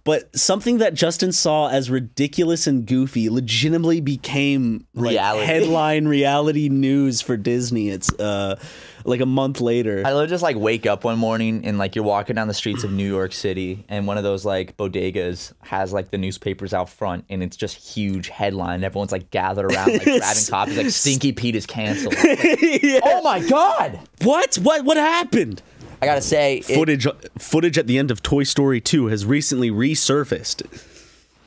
[0.05, 5.47] But something that Justin saw as ridiculous and goofy legitimately became like Reality.
[5.47, 7.91] headline reality news for Disney.
[7.91, 8.59] It's uh
[9.05, 10.03] like a month later.
[10.05, 12.85] I love just like wake up one morning and like you're walking down the streets
[12.85, 16.89] of New York City and one of those like bodegas has like the newspapers out
[16.89, 18.83] front and it's just huge headline.
[18.85, 22.15] Everyone's like gathered around like grabbing copies like Stinky Pete is canceled.
[22.15, 22.41] Like,
[23.05, 24.01] Oh my god!
[24.23, 24.57] what?
[24.57, 25.63] What what happened?
[26.03, 27.07] I gotta say, it- Footage
[27.39, 30.63] footage at the end of Toy Story 2 has recently resurfaced.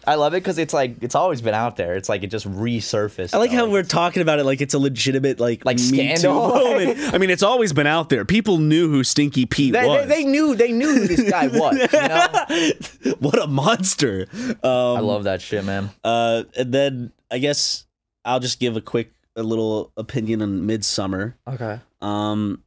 [0.05, 1.95] I love it because it's like it's always been out there.
[1.95, 3.33] It's like it just resurfaced.
[3.33, 6.49] I like how we're talking about it like it's a legitimate like Like scandal.
[6.49, 7.13] moment.
[7.13, 8.25] I mean, it's always been out there.
[8.25, 10.05] People knew who Stinky Pete They, was.
[10.09, 11.77] they, they knew they knew who this guy was.
[11.93, 13.13] You know?
[13.19, 14.27] what a monster.
[14.33, 15.89] Um, I love that shit, man.
[16.03, 17.85] Uh, and then I guess
[18.25, 21.37] I'll just give a quick, a little opinion on Midsummer.
[21.47, 21.79] Okay.
[22.01, 22.61] Um,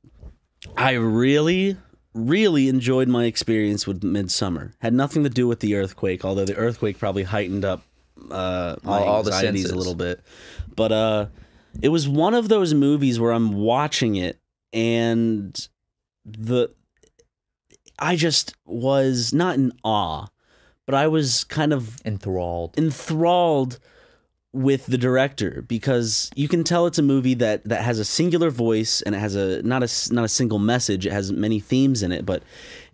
[0.76, 1.76] I really,
[2.14, 4.72] really enjoyed my experience with Midsummer.
[4.80, 7.82] Had nothing to do with the earthquake, although the earthquake probably heightened up
[8.30, 9.70] uh, my All- all the senses.
[9.70, 10.20] a little bit.
[10.74, 11.26] But uh,
[11.82, 14.40] it was one of those movies where I'm watching it
[14.72, 15.68] and
[16.24, 16.68] the
[17.98, 20.26] I just was not in awe,
[20.86, 22.76] but I was kind of Enthralled.
[22.78, 23.78] enthralled
[24.56, 28.50] with the director because you can tell it's a movie that that has a singular
[28.50, 31.06] voice and it has a not a not a single message.
[31.06, 32.42] It has many themes in it, but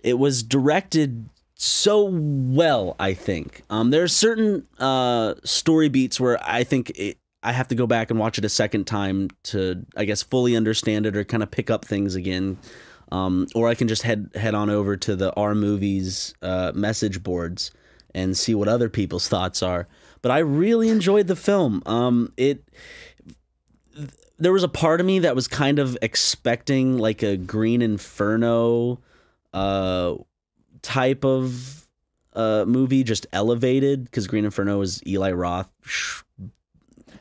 [0.02, 2.96] it was directed so well.
[2.98, 7.68] I think um, there are certain uh, story beats where I think it, I have
[7.68, 11.16] to go back and watch it a second time to I guess fully understand it
[11.16, 12.58] or kind of pick up things again.
[13.12, 17.22] Um, or I can just head head on over to the R movies uh, message
[17.22, 17.70] boards
[18.14, 19.86] and see what other people's thoughts are.
[20.22, 21.82] But I really enjoyed the film.
[21.84, 22.64] Um, it
[24.38, 28.98] there was a part of me that was kind of expecting like a Green Inferno
[29.52, 30.14] uh,
[30.82, 31.86] type of
[32.34, 35.70] uh, movie, just elevated because Green Inferno is Eli Roth.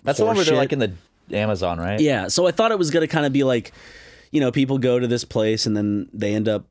[0.04, 0.94] That's the one where they're like in the
[1.32, 2.00] Amazon, right?
[2.00, 3.72] Yeah, so I thought it was going to kind of be like,
[4.32, 6.66] you know, people go to this place and then they end up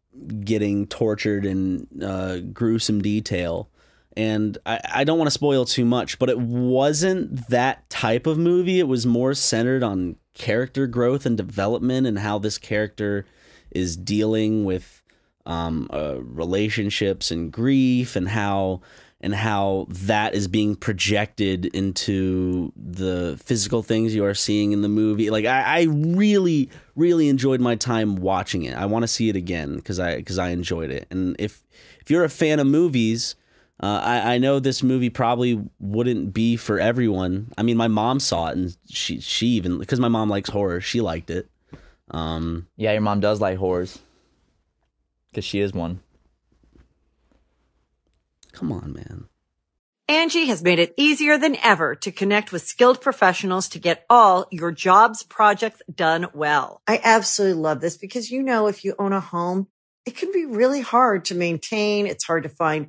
[0.44, 3.68] getting tortured in uh, gruesome detail.
[4.16, 8.38] And I, I don't want to spoil too much, but it wasn't that type of
[8.38, 8.80] movie.
[8.80, 13.26] It was more centered on character growth and development and how this character
[13.70, 15.02] is dealing with
[15.46, 18.80] um, uh, relationships and grief and how
[19.22, 24.88] and how that is being projected into the physical things you are seeing in the
[24.88, 25.28] movie.
[25.28, 28.74] Like I, I really, really enjoyed my time watching it.
[28.74, 31.06] I want to see it again because I because I enjoyed it.
[31.10, 31.62] And if
[32.00, 33.34] if you're a fan of movies,
[33.82, 37.52] uh, I, I know this movie probably wouldn't be for everyone.
[37.56, 40.80] I mean, my mom saw it and she she even because my mom likes horror,
[40.80, 41.48] she liked it.
[42.10, 43.98] Um, Yeah, your mom does like horrors.
[45.30, 46.00] Because she is one.
[48.52, 49.28] come on, man.
[50.08, 54.48] Angie has made it easier than ever to connect with skilled professionals to get all
[54.50, 56.82] your jobs projects done well.
[56.88, 59.68] I absolutely love this because, you know, if you own a home,
[60.04, 62.08] it can be really hard to maintain.
[62.08, 62.88] It's hard to find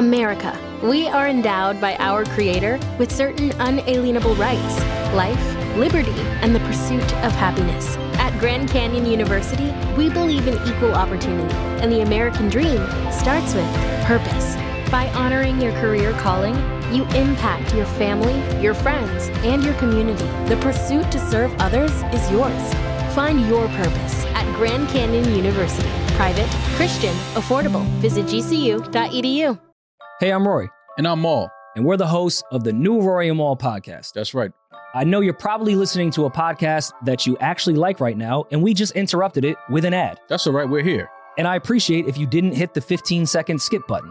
[0.00, 0.58] America.
[0.82, 4.80] We are endowed by our Creator with certain unalienable rights
[5.14, 7.96] life, liberty, and the pursuit of happiness.
[8.14, 12.78] At Grand Canyon University, we believe in equal opportunity, and the American dream
[13.12, 13.66] starts with
[14.06, 14.54] purpose.
[14.90, 16.54] By honoring your career calling,
[16.94, 20.24] you impact your family, your friends, and your community.
[20.48, 22.89] The pursuit to serve others is yours.
[23.12, 25.88] Find your purpose at Grand Canyon University.
[26.14, 26.46] Private,
[26.76, 27.84] Christian, affordable.
[28.00, 29.58] Visit gcu.edu.
[30.20, 30.68] Hey, I'm Rory,
[30.98, 31.50] And I'm Mal.
[31.76, 34.12] and we're the hosts of the new Rory and Mal podcast.
[34.12, 34.52] That's right.
[34.94, 38.62] I know you're probably listening to a podcast that you actually like right now, and
[38.62, 40.20] we just interrupted it with an ad.
[40.28, 40.68] That's all right.
[40.68, 41.08] We're here.
[41.38, 44.10] And I appreciate if you didn't hit the 15 second skip button.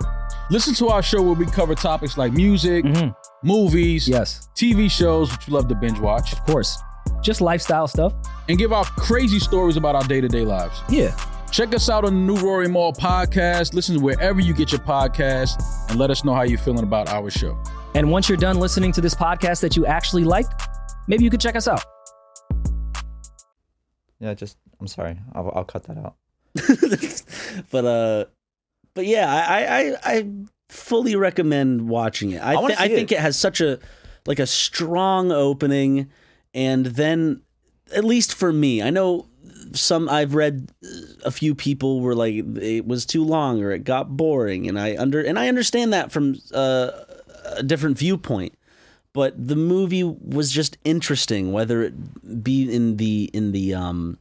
[0.49, 3.13] Listen to our show where we cover topics like music, Mhm.
[3.43, 6.81] movies, Yes, TV shows, which you love to binge watch, of course.
[7.21, 8.13] Just lifestyle stuff.
[8.47, 10.81] and give out crazy stories about our day to day lives.
[10.89, 11.15] Yeah.
[11.51, 13.73] Check us out on the New Rory Mal podcast.
[13.73, 17.09] Listen to wherever you get your podcast and let us know how you're feeling about
[17.09, 17.57] our show.
[17.95, 20.45] And once you're done listening to this podcast that you actually like,
[21.07, 21.83] maybe you could check us out.
[24.19, 25.17] Yeah, just, I'm sorry.
[25.33, 26.15] I'll, I'll cut that out.
[27.71, 28.25] but uh,
[28.93, 30.29] but yeah, I I, I I
[30.67, 32.39] fully recommend watching it.
[32.39, 33.15] I I wanna I see think it.
[33.15, 33.79] it has such a
[34.25, 36.09] like a strong opening,
[36.53, 37.41] and then
[37.93, 39.27] at least for me, I know
[39.73, 40.71] some I've read
[41.23, 44.95] a few people were like it was too long or it got boring, and I
[44.97, 46.91] under and I understand that from uh,
[47.45, 48.53] a different viewpoint.
[49.11, 54.19] But the movie was just interesting, whether it be in the in the um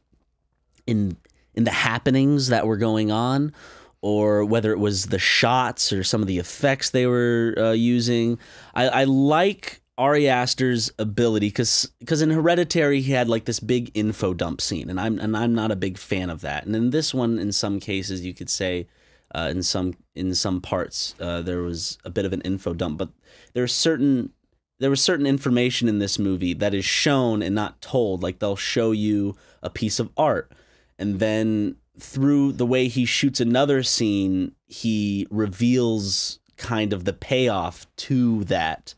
[0.87, 1.17] in
[1.53, 3.53] in the happenings that were going on
[4.01, 8.39] or whether it was the shots or some of the effects they were uh, using
[8.73, 13.91] I, I like Ari Aster's ability because because in Hereditary he had like this big
[13.93, 16.89] info dump scene and I'm and I'm not a big fan of that and in
[16.89, 18.87] this one in some cases you could say
[19.35, 22.97] uh, in some in some parts uh, there was a bit of an info dump
[22.97, 23.09] but
[23.53, 24.31] there are certain
[24.79, 28.23] there was certain information in this movie that is shown and not told.
[28.23, 30.51] Like they'll show you a piece of art,
[30.97, 37.85] and then through the way he shoots another scene, he reveals kind of the payoff
[37.97, 38.95] to that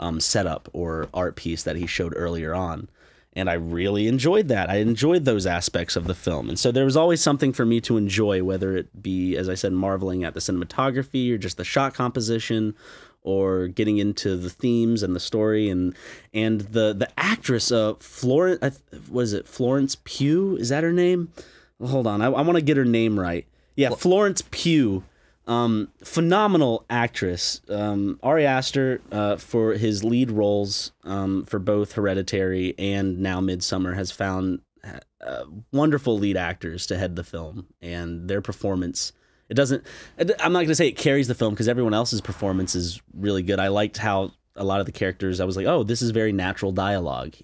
[0.00, 2.88] um, setup or art piece that he showed earlier on.
[3.34, 4.68] And I really enjoyed that.
[4.68, 6.48] I enjoyed those aspects of the film.
[6.48, 9.54] And so there was always something for me to enjoy, whether it be, as I
[9.54, 12.74] said, marveling at the cinematography or just the shot composition
[13.22, 15.68] or getting into the themes and the story.
[15.68, 15.94] And
[16.34, 19.46] and the the actress uh Florence was it?
[19.46, 20.56] Florence Pugh?
[20.56, 21.32] Is that her name?
[21.80, 22.22] Hold on.
[22.22, 23.46] I, I want to get her name right.
[23.76, 25.04] Yeah Florence Pugh
[25.50, 27.60] um, phenomenal actress.
[27.68, 33.96] Um, Ari Aster, uh, for his lead roles um, for both Hereditary and now Midsommar,
[33.96, 39.12] has found uh, wonderful lead actors to head the film, and their performance.
[39.48, 39.84] It doesn't.
[40.18, 43.42] I'm not going to say it carries the film because everyone else's performance is really
[43.42, 43.58] good.
[43.58, 45.40] I liked how a lot of the characters.
[45.40, 47.34] I was like, oh, this is very natural dialogue.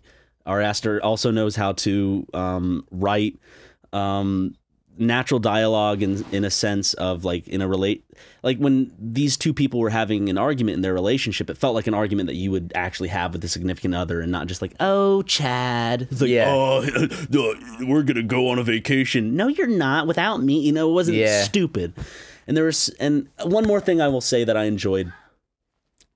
[0.47, 3.37] Ari Aster also knows how to um, write
[3.93, 4.55] um,
[4.99, 8.05] natural dialogue in in a sense of like in a relate
[8.43, 11.87] like when these two people were having an argument in their relationship it felt like
[11.87, 14.73] an argument that you would actually have with a significant other and not just like
[14.81, 16.47] oh chad it's like Yeah.
[16.49, 16.83] oh
[17.87, 21.19] we're gonna go on a vacation no you're not without me you know it wasn't
[21.19, 21.43] Yeah.
[21.43, 21.93] stupid
[22.47, 25.13] and there was and one more thing i will say that i enjoyed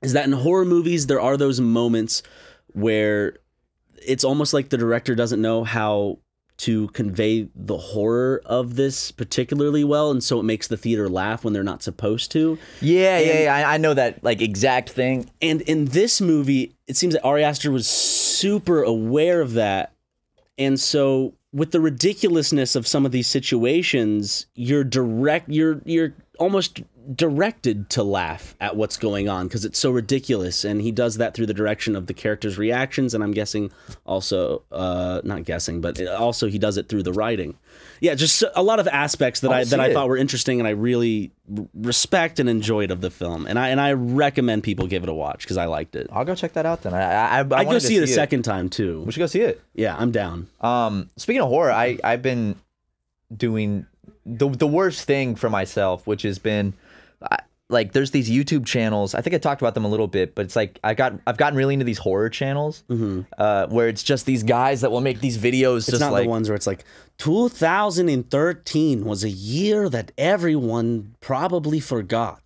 [0.03, 2.23] is that in horror movies there are those moments
[2.69, 3.37] where
[4.07, 6.19] it's almost like the director doesn't know how
[6.61, 11.43] to convey the horror of this particularly well and so it makes the theater laugh
[11.45, 13.55] when they're not supposed to Yeah, yeah, yeah.
[13.55, 15.31] I, I know that like exact thing.
[15.41, 19.93] and in this movie it seems that Ari Aster was super aware of that
[20.59, 26.81] and so with the ridiculousness of some of these situations you're direct you're you're almost
[27.15, 31.35] directed to laugh at what's going on because it's so ridiculous and he does that
[31.35, 33.71] through the direction of the characters reactions and i'm guessing
[34.07, 37.57] also uh not guessing but also he does it through the writing.
[38.01, 40.67] Yeah just a lot of aspects that Oh, i that i thought were interesting and
[40.67, 41.31] i really
[41.75, 45.15] respect and enjoyed of the film and i and i recommend people give it a
[45.15, 46.07] watch because i liked it.
[46.11, 46.95] I'll go check that out then.
[46.95, 49.03] I I, I, I go to see it a second time too.
[49.03, 49.61] We should go see it.
[49.75, 50.49] yeah i'm down.
[50.63, 52.57] Um, speaking of horror, I I've been
[53.35, 53.87] doing
[54.27, 56.75] the the worst thing for myself, which has been
[57.23, 57.39] I,
[57.71, 59.15] like there's these YouTube channels.
[59.15, 61.37] I think I talked about them a little bit, but it's like I got I've
[61.37, 62.83] gotten really into these horror channels,
[63.39, 65.79] uh, where it's just these guys that will make these videos.
[65.79, 66.85] It's just not like, the ones where it's like
[67.19, 72.43] 2013 was a year that everyone probably forgot.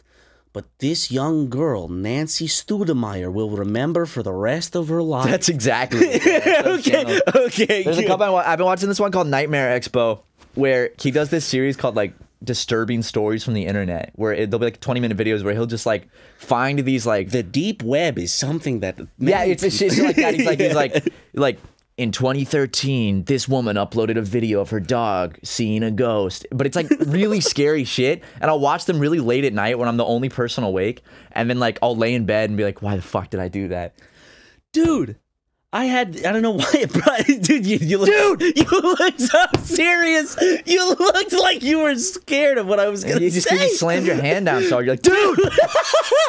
[0.52, 5.28] But this young girl, Nancy Studemeyer, will remember for the rest of her life.
[5.28, 6.06] That's exactly.
[6.06, 6.22] it.
[6.44, 7.20] That's those channels.
[7.34, 7.82] okay.
[7.82, 8.36] There's a couple.
[8.36, 10.20] I've been watching this one called Nightmare Expo,
[10.54, 14.60] where he does this series called like disturbing stories from the internet, where it, there'll
[14.60, 18.18] be like 20 minute videos where he'll just like find these like The deep web
[18.18, 18.98] is something that.
[19.18, 20.34] yeah, many it's, it's shit like that.
[20.34, 21.58] He's like he's like like
[21.96, 26.76] in 2013, this woman uploaded a video of her dog seeing a ghost, but it's
[26.76, 28.22] like really scary shit.
[28.40, 31.48] And I'll watch them really late at night when I'm the only person awake, and
[31.48, 33.68] then like I'll lay in bed and be like, why the fuck did I do
[33.68, 33.94] that?
[34.74, 35.16] dude.
[35.74, 39.20] I had I don't know why it brought dude you, you look, dude you looked
[39.20, 43.30] so serious you looked like you were scared of what I was gonna And you
[43.30, 44.78] just say you slammed your hand down so.
[44.78, 45.38] You're like, dude.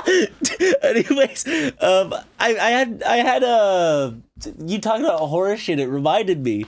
[0.81, 1.47] Anyways,
[1.79, 4.17] um, I, I had I had a
[4.65, 5.79] you talking about a horror shit.
[5.79, 6.65] It reminded me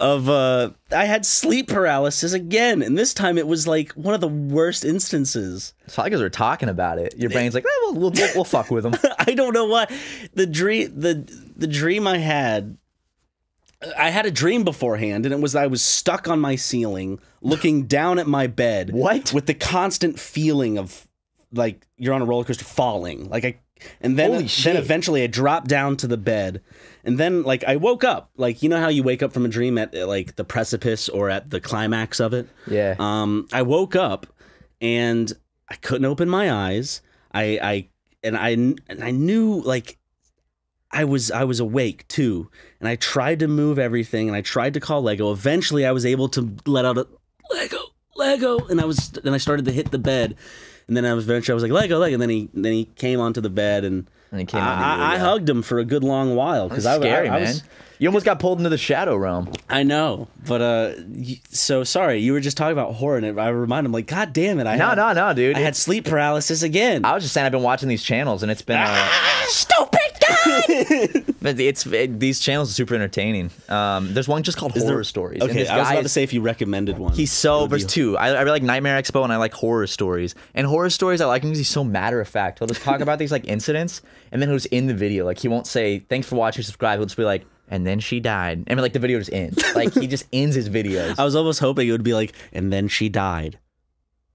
[0.00, 4.20] of uh, I had sleep paralysis again, and this time it was like one of
[4.20, 5.74] the worst instances.
[5.84, 7.14] It's probably because we're talking about it.
[7.16, 8.94] Your brain's like, eh, we'll, we'll, we'll, we'll fuck with them.
[9.18, 9.92] I don't know what
[10.34, 11.14] the dream the
[11.56, 12.78] the dream I had.
[13.98, 17.86] I had a dream beforehand, and it was I was stuck on my ceiling, looking
[17.86, 18.92] down at my bed.
[18.92, 19.32] What?
[19.32, 21.06] With the constant feeling of
[21.52, 23.28] like you're on a roller coaster falling.
[23.28, 23.58] Like I,
[24.00, 26.62] and then Holy then eventually I dropped down to the bed,
[27.04, 28.30] and then like I woke up.
[28.36, 31.28] Like you know how you wake up from a dream at like the precipice or
[31.28, 32.48] at the climax of it.
[32.66, 32.96] Yeah.
[32.98, 34.26] Um, I woke up,
[34.80, 35.32] and
[35.68, 37.02] I couldn't open my eyes.
[37.32, 37.88] I I
[38.22, 39.98] and I and I knew like
[40.94, 42.48] I was I was awake too,
[42.80, 45.32] and I tried to move everything, and I tried to call Lego.
[45.32, 47.06] Eventually, I was able to let out a
[47.52, 47.78] Lego,
[48.16, 50.36] Lego, and I was then I started to hit the bed,
[50.88, 52.84] and then I was eventually I was like Lego, Lego, and then he then he
[52.96, 55.84] came onto the bed, and, And he came I, I, I hugged him for a
[55.84, 57.48] good long while because I scary, I, I man.
[57.48, 57.62] was.
[57.96, 59.52] You almost got pulled into the shadow realm.
[59.70, 60.94] I know, but uh,
[61.48, 62.18] so sorry.
[62.18, 64.66] You were just talking about horror, and I remind him like, God damn it!
[64.66, 65.56] I No, had, no, no, dude.
[65.56, 67.04] I had sleep paralysis again.
[67.04, 69.08] I was just saying I've been watching these channels and it's been uh,
[69.46, 70.00] Stupid.
[71.40, 73.50] But it's it, these channels are super entertaining.
[73.68, 75.42] Um, there's one just called Is there- Horror Stories.
[75.42, 77.12] and Okay, this I was guy about to is- say if you recommended one.
[77.12, 78.16] He's so would be- there's two.
[78.16, 80.34] I, I really like Nightmare Expo and I like horror stories.
[80.54, 82.58] And horror stories I like him because he's so matter of fact.
[82.60, 84.00] He'll just talk about these like incidents
[84.32, 85.24] and then he'll just end the video.
[85.24, 86.98] Like he won't say thanks for watching, subscribe.
[86.98, 88.64] He'll just be like, and then she died.
[88.68, 89.62] I mean, like the video just ends.
[89.74, 91.14] Like he just ends his videos.
[91.18, 93.58] I was almost hoping it would be like, and then she died.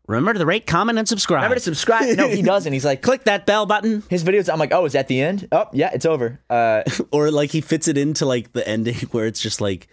[0.09, 1.43] Remember to rate, comment, and subscribe.
[1.43, 2.17] Remember to subscribe.
[2.17, 2.73] No, he doesn't.
[2.73, 4.01] He's like, click that bell button.
[4.09, 4.51] His videos.
[4.51, 5.47] I'm like, oh, is that the end?
[5.51, 6.39] Oh, yeah, it's over.
[6.49, 6.81] Uh,
[7.11, 9.87] or like he fits it into like the ending where it's just like,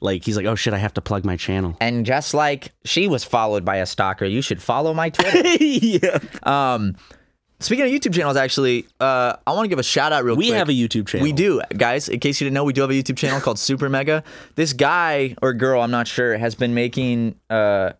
[0.00, 1.76] like he's like, oh shit, I have to plug my channel.
[1.80, 5.64] and just like she was followed by a stalker, you should follow my Twitter.
[5.64, 6.18] yeah.
[6.42, 6.96] Um,
[7.60, 10.46] speaking of YouTube channels, actually, uh, I want to give a shout out real We
[10.46, 10.52] quick.
[10.52, 11.22] We have a YouTube channel.
[11.22, 12.08] We do, guys.
[12.08, 14.24] In case you didn't know, we do have a YouTube channel called Super Mega.
[14.56, 17.92] This guy or girl, I'm not sure, has been making uh,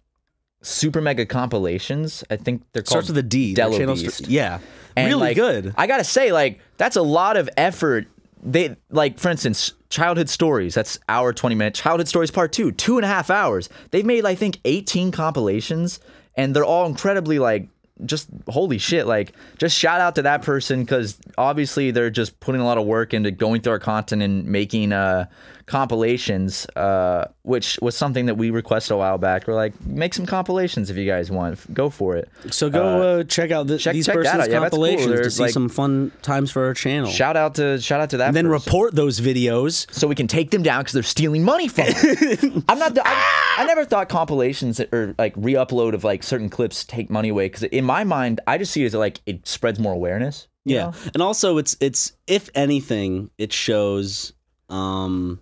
[0.64, 2.24] Super Mega compilations.
[2.30, 3.54] I think they're called Starts with a D.
[3.54, 4.28] Channel's- Beast.
[4.28, 4.58] yeah.
[4.96, 5.74] And, really like, good.
[5.76, 8.06] I gotta say, like, that's a lot of effort.
[8.42, 10.74] They like, for instance, childhood stories.
[10.74, 11.74] That's hour twenty minute.
[11.74, 13.68] Childhood stories part two, two and a half hours.
[13.90, 15.98] They've made, I think, eighteen compilations,
[16.36, 17.68] and they're all incredibly like.
[18.04, 19.06] Just holy shit!
[19.06, 22.86] Like, just shout out to that person because obviously they're just putting a lot of
[22.86, 25.26] work into going through our content and making uh,
[25.66, 29.46] compilations, uh, which was something that we requested a while back.
[29.46, 31.72] We're like, make some compilations if you guys want.
[31.72, 32.28] Go for it.
[32.50, 34.50] So go uh, check out the, check- these check person's out.
[34.50, 34.84] Yeah, that's cool.
[34.86, 37.10] compilations to see like- some fun times for our channel.
[37.10, 38.28] Shout out to shout out to that.
[38.28, 38.64] and then person.
[38.66, 39.90] report those videos.
[39.92, 41.84] so we can take them down because they're stealing money from.
[42.68, 42.98] I'm not.
[43.04, 47.46] I, I never thought compilations or like re-upload of like certain clips take money away
[47.46, 50.48] because in my mind I just see it as like it spreads more awareness.
[50.64, 50.84] Yeah.
[50.84, 50.92] know?
[51.12, 54.32] And also it's it's if anything, it shows
[54.70, 55.40] um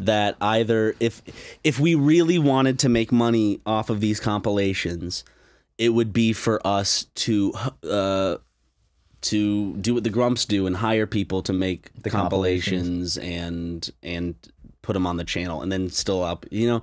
[0.00, 1.22] that either if
[1.64, 5.24] if we really wanted to make money off of these compilations,
[5.78, 7.52] it would be for us to
[7.88, 8.36] uh
[9.22, 14.34] to do what the grumps do and hire people to make the compilations, and and
[14.86, 16.80] put them on the channel and then still up you know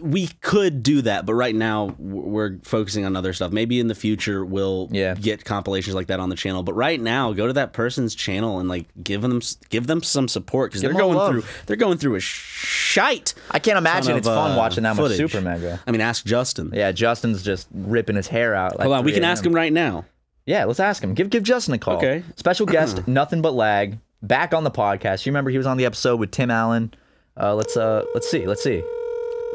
[0.00, 3.94] we could do that but right now we're focusing on other stuff maybe in the
[3.94, 5.14] future we'll Yeah.
[5.14, 8.58] get compilations like that on the channel but right now go to that person's channel
[8.60, 11.30] and like give them give them some support because they're going love.
[11.32, 14.96] through they're going through a shite I can't imagine it's of, fun uh, watching that
[14.96, 15.12] much.
[15.12, 15.78] Super Mega.
[15.86, 18.78] i mean ask justin Yeah, Justin's just ripping his hair out.
[18.78, 20.06] Like hold on we can ask him right now
[20.46, 21.12] Yeah, let's ask him.
[21.14, 21.96] Give give Justin a call.
[21.96, 22.22] Okay.
[22.36, 25.24] Special guest, nothing but lag, back on the podcast.
[25.26, 26.92] You remember he was on the episode with Tim Allen.
[27.38, 28.82] Uh, let's uh let's see let's see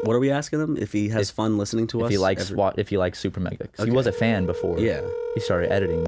[0.03, 2.43] what are we asking him if he has fun listening to us if he likes
[2.45, 4.80] every- wa- if he likes Super Mega 'Cause he was a fan before.
[4.80, 5.01] yeah
[5.34, 6.07] he started editing.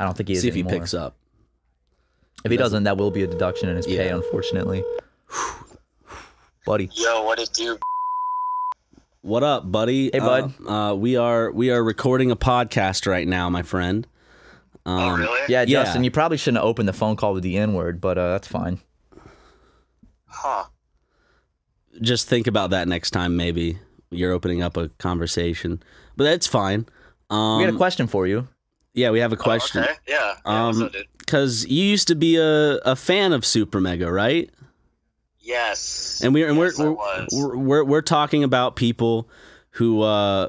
[0.00, 0.80] I don't think he is see if he anymore.
[0.80, 1.16] picks up
[2.44, 4.16] If he doesn't, that will be a deduction in his pay, Yeah.
[4.16, 4.84] unfortunately.
[6.66, 6.90] Buddy.
[6.94, 7.78] Yo, what it do?
[9.22, 10.10] What up, buddy?
[10.12, 10.52] Hey, bud.
[10.66, 14.06] Uh, uh, we are we are recording a podcast right now, my friend.
[14.86, 15.40] Um, oh, really?
[15.48, 15.84] Yeah, Yeah.
[15.84, 18.32] Justin, you probably shouldn't have opened the phone call with the N word, but uh,
[18.32, 18.80] that's fine.
[20.26, 20.64] Huh.
[22.00, 23.36] Just think about that next time.
[23.36, 23.78] Maybe
[24.10, 25.82] you're opening up a conversation,
[26.16, 26.86] but that's fine.
[27.30, 28.48] Um, we got a question for you.
[28.94, 29.82] Yeah, we have a question.
[29.82, 29.92] Okay.
[30.06, 30.34] Yeah.
[30.46, 31.06] yeah Um, up, dude?
[31.18, 34.50] because you used to be a, a fan of Super Mega, right?
[35.40, 36.20] Yes.
[36.22, 39.28] And we're and yes, I we're, we're we're we're talking about people
[39.70, 40.48] who uh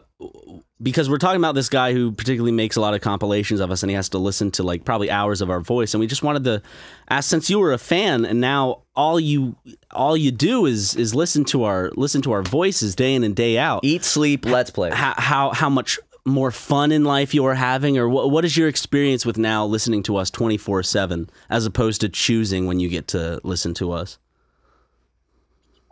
[0.82, 3.82] because we're talking about this guy who particularly makes a lot of compilations of us
[3.82, 5.94] and he has to listen to like probably hours of our voice.
[5.94, 6.62] And we just wanted to
[7.10, 9.56] ask since you were a fan and now all you
[9.92, 13.36] all you do is is listen to our listen to our voices day in and
[13.36, 13.82] day out.
[13.84, 14.92] Eat, sleep, let's play.
[14.92, 18.58] how how, how much more fun in life you are having or what, what is
[18.58, 23.08] your experience with now listening to us 24/7 as opposed to choosing when you get
[23.10, 24.18] to listen to us?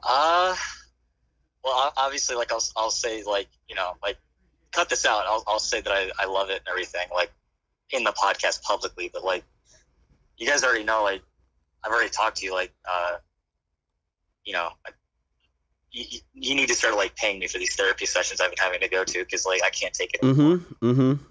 [0.06, 0.56] Uh,
[1.64, 4.18] well, obviously, like I'll I'll say like you know like
[4.74, 5.24] cut this out.
[5.26, 7.32] I'll I'll say that I I love it and everything like
[7.92, 9.44] in the podcast publicly, but like
[10.38, 11.22] you guys already know like
[11.84, 13.18] I've already talked to you like uh
[14.46, 14.70] you know.
[14.86, 14.96] like,
[15.92, 18.58] You, you- you need to start like paying me for these therapy sessions I've been
[18.60, 20.22] having to go to because like I can't take it.
[20.22, 20.86] Mm hmm.
[20.90, 21.24] Mm-hmm.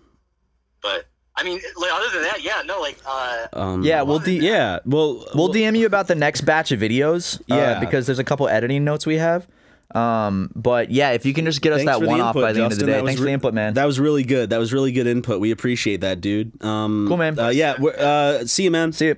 [0.80, 4.38] But I mean, like other than that, yeah, no, like uh, Um, Yeah, we'll D-
[4.38, 7.40] yeah, well, We'll DM you about the next batch of videos.
[7.51, 7.80] uh, Yeah.
[7.80, 9.47] because there's a couple editing notes we have.
[9.95, 12.34] Um, but yeah, if you can just get us Thanks that for the one off
[12.36, 12.93] input, by the end of the day.
[12.93, 13.74] That was Thanks for the input, man.
[13.74, 14.51] That was really good.
[14.51, 15.40] That was really good input.
[15.40, 16.62] We appreciate that, dude.
[16.64, 17.38] Um, Cool, man.
[17.38, 18.93] Uh, yeah, we're, uh, see you, man.
[18.93, 19.16] See you.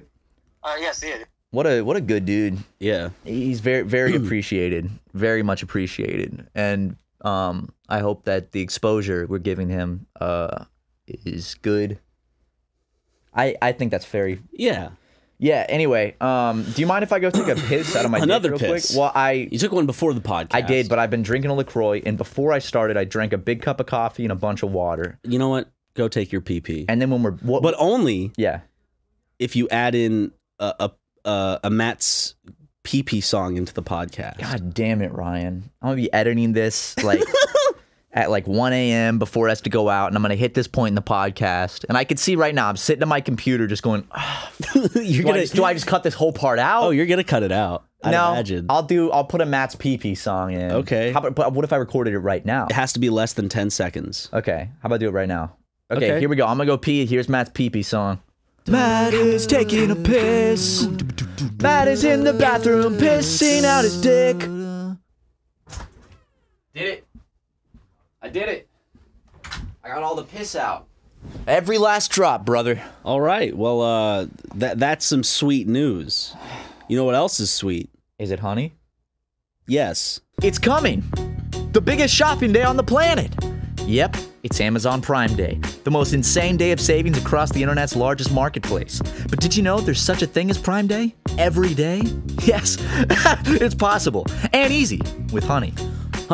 [0.62, 1.26] uh yeah, see it.
[1.50, 2.58] What a what a good dude.
[2.80, 9.26] Yeah, He's very very appreciated, very much appreciated, and um, I hope that the exposure
[9.28, 10.64] we're giving him uh
[11.06, 11.98] is good.
[13.32, 14.90] I I think that's very yeah.
[15.44, 15.66] Yeah.
[15.68, 18.24] Anyway, um, do you mind if I go take a piss out of my dick
[18.24, 18.88] Another real piss.
[18.88, 18.98] quick?
[18.98, 20.54] Well, I You took one before the podcast.
[20.54, 23.38] I did, but I've been drinking a Lacroix, and before I started, I drank a
[23.38, 25.70] big cup of coffee and a bunch of water, you know what?
[25.94, 26.86] Go take your PP.
[26.88, 28.60] and then when we're what, but only yeah,
[29.38, 30.90] if you add in a a,
[31.28, 32.34] a, a Matt's
[32.82, 34.38] pee pee song into the podcast.
[34.38, 35.70] God damn it, Ryan.
[35.82, 37.20] I'm gonna be editing this like
[38.14, 39.18] at like 1 a.m.
[39.18, 41.84] before it has to go out, and I'm gonna hit this point in the podcast.
[41.88, 44.50] And I can see right now, I'm sitting at my computer just going, "Ah,
[44.94, 46.84] you're do, I gonna just, do I just cut this whole part out?
[46.84, 47.84] oh, you're gonna cut it out.
[48.02, 49.10] I'd no, imagine I'll do.
[49.10, 50.70] I'll put a Matt's PP song in.
[50.70, 51.10] Okay.
[51.12, 51.34] How about?
[51.34, 52.66] But what if I recorded it right now?
[52.66, 54.28] it has to be less than ten seconds.
[54.32, 54.70] Okay.
[54.80, 55.56] How about I do it right now?
[55.90, 56.20] Okay, Okay.
[56.20, 56.46] Here we go.
[56.46, 57.04] I'm gonna go pee.
[57.06, 58.20] Here's Matt's PP song.
[58.66, 60.86] Matt is taking a piss.
[61.60, 64.38] Matt is in the bathroom pissing out his dick.
[66.74, 67.06] Did it.
[68.24, 68.68] I did it.
[69.84, 70.86] I got all the piss out.
[71.46, 72.82] Every last drop, brother.
[73.04, 73.54] All right.
[73.54, 76.34] Well, uh, that that's some sweet news.
[76.88, 77.90] You know what else is sweet?
[78.18, 78.72] Is it honey?
[79.66, 80.22] Yes.
[80.42, 81.04] It's coming.
[81.72, 83.30] The biggest shopping day on the planet.
[83.86, 88.32] Yep, it's Amazon Prime Day, the most insane day of savings across the internet's largest
[88.32, 89.02] marketplace.
[89.28, 91.14] But did you know there's such a thing as Prime Day?
[91.36, 92.02] Every day?
[92.44, 92.76] Yes,
[93.46, 95.00] it's possible and easy
[95.32, 95.72] with Honey.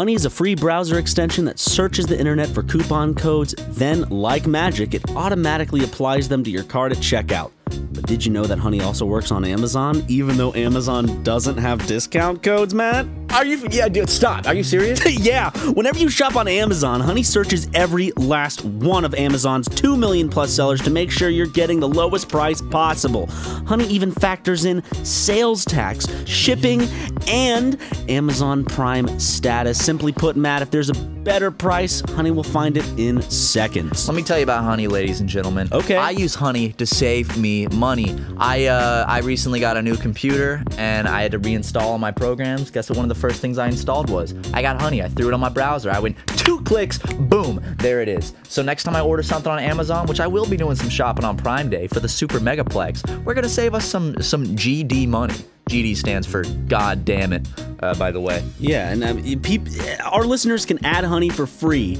[0.00, 4.46] Honey is a free browser extension that searches the internet for coupon codes, then, like
[4.46, 7.50] magic, it automatically applies them to your card at checkout.
[7.92, 11.86] But did you know that Honey also works on Amazon, even though Amazon doesn't have
[11.86, 13.06] discount codes, Matt?
[13.30, 13.66] Are you?
[13.70, 14.46] Yeah, dude, stop.
[14.46, 15.00] Are you serious?
[15.20, 15.50] yeah.
[15.70, 20.52] Whenever you shop on Amazon, Honey searches every last one of Amazon's 2 million plus
[20.52, 23.26] sellers to make sure you're getting the lowest price possible.
[23.66, 26.82] Honey even factors in sales tax, shipping,
[27.28, 29.84] and Amazon Prime status.
[29.84, 34.08] Simply put, Matt, if there's a better price, Honey will find it in seconds.
[34.08, 35.68] Let me tell you about Honey, ladies and gentlemen.
[35.72, 35.96] Okay.
[35.96, 38.16] I use Honey to save me money.
[38.38, 42.10] I uh, I recently got a new computer and I had to reinstall all my
[42.10, 42.70] programs.
[42.70, 42.96] Guess what?
[42.96, 45.02] One of the first things I installed was I got Honey.
[45.02, 45.90] I threw it on my browser.
[45.90, 48.34] I went two clicks, boom, there it is.
[48.44, 51.24] So next time I order something on Amazon, which I will be doing some shopping
[51.24, 55.34] on Prime Day for the Super Megaplex, we're gonna save us some some GD money.
[55.70, 57.46] GD stands for God damn it,
[57.80, 58.44] uh, by the way.
[58.58, 59.68] Yeah, and um, peop-
[60.04, 61.96] our listeners can add Honey for free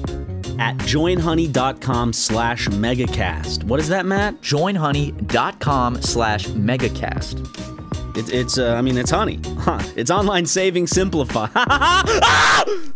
[0.59, 3.65] at joinhoney.com slash megacast.
[3.65, 4.41] What is that, Matt?
[4.43, 8.17] Joinhoney.com slash megacast.
[8.17, 9.39] It, it's, uh, I mean, it's Honey.
[9.61, 9.81] Huh.
[9.97, 11.47] It's online saving simplify.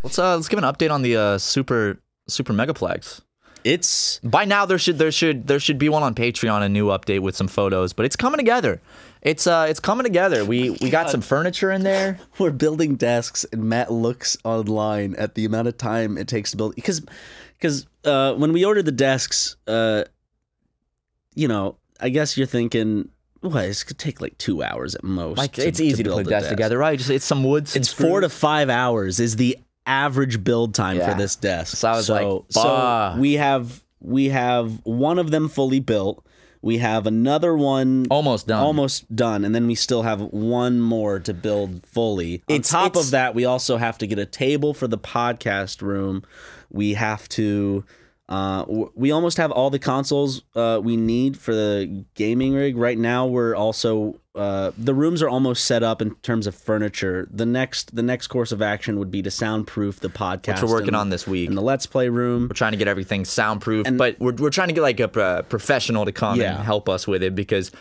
[0.02, 1.98] Let's uh let's give an update on the uh super
[2.28, 3.22] super megaplex.
[3.64, 6.88] It's By now there should there should there should be one on Patreon a new
[6.88, 8.80] update with some photos, but it's coming together.
[9.22, 10.44] It's uh it's coming together.
[10.44, 12.20] We we got some furniture in there.
[12.38, 16.58] we're building desks, and Matt looks online at the amount of time it takes to
[16.58, 17.02] build because
[17.54, 20.04] because uh, when we ordered the desks, uh,
[21.34, 23.08] you know, I guess you're thinking.
[23.40, 23.62] What?
[23.62, 25.36] This could take like two hours at most.
[25.36, 26.56] Like it's easy to, build put desks desk.
[26.56, 26.98] together, right?
[26.98, 27.68] Just it's some wood.
[27.68, 31.10] some It's four to five hours is the average build time Yeah.
[31.12, 31.76] for this desk.
[31.76, 36.24] So I was like, so we have we have one of them fully built.
[36.62, 38.62] We have another one almost done.
[38.62, 42.42] almost done, and then we still have one more to build fully.
[42.48, 44.96] It's- On top it's- of that, we also have to get a table for the
[44.96, 46.22] podcast room.
[46.70, 47.84] We have to.
[48.26, 48.64] Uh,
[48.94, 52.74] we almost have all the consoles uh, we need for the gaming rig.
[52.76, 57.28] Right now, we're also uh, the rooms are almost set up in terms of furniture.
[57.30, 60.76] The next the next course of action would be to soundproof the podcast, which we're
[60.76, 61.50] working in- on this week.
[61.50, 62.44] in the Let's Play room.
[62.48, 65.20] We're trying to get everything soundproof, And- but we're, we're trying to get like a
[65.20, 66.56] uh, professional to come Yeah.
[66.56, 67.72] and help us with it because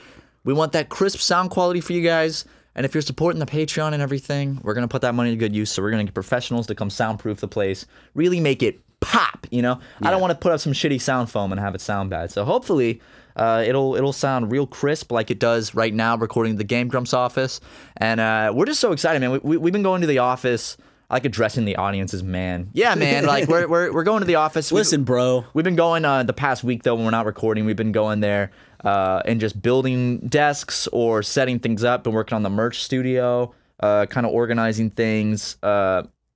[0.43, 2.43] we want that crisp sound quality for you guys.
[2.75, 5.55] And if you're supporting the Patreon and everything, we're gonna put that money to good
[5.55, 5.71] use.
[5.71, 9.47] So we're gonna get professionals to come soundproof the place, really make it pop.
[9.51, 11.81] You know, I don't want to put up some shitty sound foam and have it
[11.81, 12.31] sound bad.
[12.31, 13.01] So hopefully,
[13.35, 17.13] uh, it'll it'll sound real crisp like it does right now, recording the Game Grumps
[17.13, 17.59] office.
[17.97, 19.31] And uh, we're just so excited, man.
[19.31, 20.77] We, we, we've been going to the office.
[21.09, 22.69] I like addressing the audience as man.
[22.73, 23.25] Yeah, man.
[23.27, 24.71] Like we're we're, we're going to the office.
[24.71, 25.45] We- Listen, bro.
[25.53, 27.65] We've been going uh, the past week though when we're not recording.
[27.65, 28.51] We've been going there
[28.83, 32.03] uh, and just building desks or setting things up.
[32.03, 35.57] Been working on the merch studio, uh, kind of organizing things.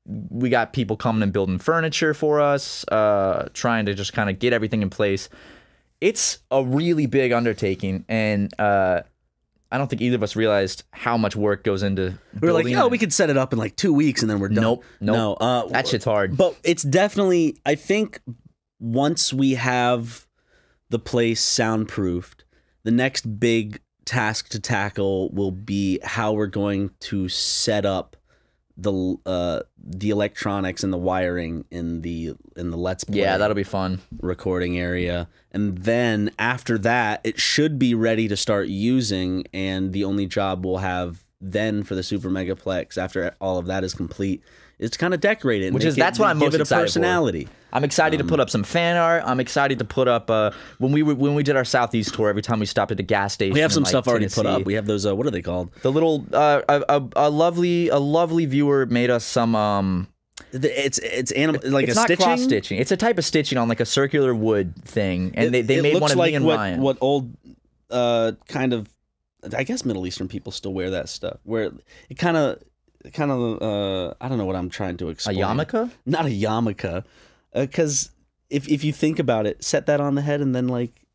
[0.08, 4.40] We got people coming and building furniture for us, uh, trying to just kind of
[4.40, 5.30] get everything in place.
[6.00, 9.02] It's a really big undertaking, and uh,
[9.72, 12.18] I don't think either of us realized how much work goes into.
[12.40, 12.92] We were like, oh, it.
[12.92, 14.64] we could set it up in like two weeks and then we're done.
[14.64, 15.16] Nope, nope.
[15.16, 16.38] No, uh, That shit's hard.
[16.38, 18.22] But it's definitely, I think
[18.80, 20.26] once we have
[20.90, 22.46] the place soundproofed,
[22.84, 28.16] the next big task to tackle will be how we're going to set up
[28.78, 33.56] the uh the electronics and the wiring in the in the let's play Yeah, that'll
[33.56, 34.00] be fun.
[34.22, 40.04] recording area and then after that it should be ready to start using and the
[40.04, 44.44] only job we'll have then for the super megaplex after all of that is complete
[44.80, 46.60] is to kind of decorate it, Which is it- that's what I'm give most it
[46.60, 47.46] a excited personality.
[47.46, 47.52] For.
[47.74, 49.24] I'm excited to put up some fan art.
[49.26, 52.30] I'm excited to put up uh, when we were, when we did our southeast tour.
[52.30, 54.30] Every time we stopped at the gas station, We have in, some like, stuff already
[54.30, 54.66] put up.
[54.66, 55.06] We have those.
[55.06, 55.72] Uh, what are they called?
[55.82, 60.08] The little uh, a, a, a lovely a lovely viewer made us some um
[60.54, 62.26] It's it's animal like it's a not stitching.
[62.26, 62.80] cross stitching.
[62.80, 65.82] It's a type of stitching on like a circular wood thing, and It- they, they
[65.82, 66.82] made one of like me and what, Ryan.
[66.82, 67.36] What old,
[67.92, 68.88] uh, kind of,
[69.56, 71.40] I guess Middle Eastern people still wear that stuff.
[71.44, 71.72] Where
[72.10, 72.60] it kind of,
[73.14, 75.38] kind of, uh, I don't know what I'm trying to explain.
[75.38, 75.92] A yarmulke?
[76.06, 77.04] Not a yarmulke,
[77.54, 78.12] because
[78.50, 81.07] if if you think about it, set that on the head and then like.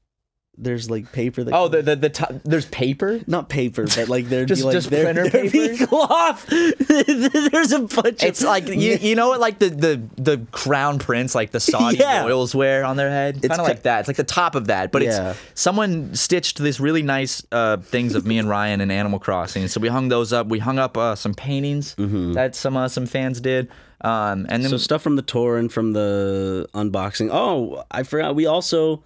[0.58, 3.20] There's like paper that oh, the the, the top, there's paper.
[3.26, 5.86] not paper, but like there'd Just- be like just there, printer there'd be paper?
[5.86, 6.46] cloth.
[6.88, 8.22] there's a bunch.
[8.22, 11.58] It's of, like you, you know what like the, the the crown prince like the
[11.60, 12.24] Saudi Yeah.
[12.24, 14.54] royals wear on their head It's kind of ki- like that it's like the top
[14.54, 15.30] of that but Yeah.
[15.30, 19.68] it's someone stitched this really nice uh, things of me and Ryan in Animal Crossing
[19.68, 23.06] so we hung those up we hung up uh, some paintings that some uh, some
[23.06, 23.68] fans did
[24.02, 27.28] um, and then so stuff from the tour and from the unboxing.
[27.32, 28.34] Oh, I forgot.
[28.34, 29.04] We also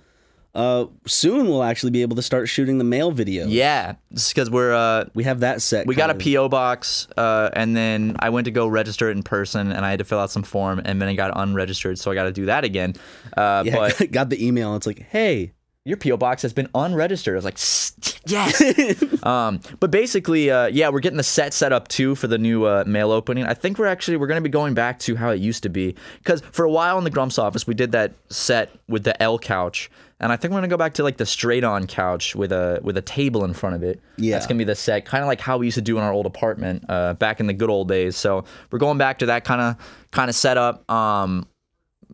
[0.57, 3.46] uh, soon we'll actually be able to start shooting the mail video.
[3.46, 5.86] yeah because we're uh, we have that set.
[5.86, 6.16] we got a.
[6.16, 9.90] PO box, uh, and then I went to go register it in person, and I
[9.90, 12.32] had to fill out some form, and then it got unregistered, so I got to
[12.32, 12.94] do that again.
[13.36, 14.74] Uh, Yeah, but got the email.
[14.76, 15.52] It's like, hey,
[15.84, 17.34] your PO box has been unregistered.
[17.34, 17.59] I was like,
[18.26, 19.22] yes.
[19.22, 22.64] um, but basically, uh, yeah, we're getting the set set up too for the new
[22.64, 23.44] uh, mail opening.
[23.44, 25.94] I think we're actually we're gonna be going back to how it used to be
[26.18, 29.38] because for a while in the Grumps office we did that set with the L
[29.38, 32.52] couch, and I think we're gonna go back to like the straight on couch with
[32.52, 34.00] a with a table in front of it.
[34.16, 34.32] Yeah.
[34.32, 36.12] that's gonna be the set, kind of like how we used to do in our
[36.12, 38.16] old apartment uh, back in the good old days.
[38.16, 39.76] So we're going back to that kind of
[40.10, 40.90] kind of setup.
[40.90, 41.46] Um,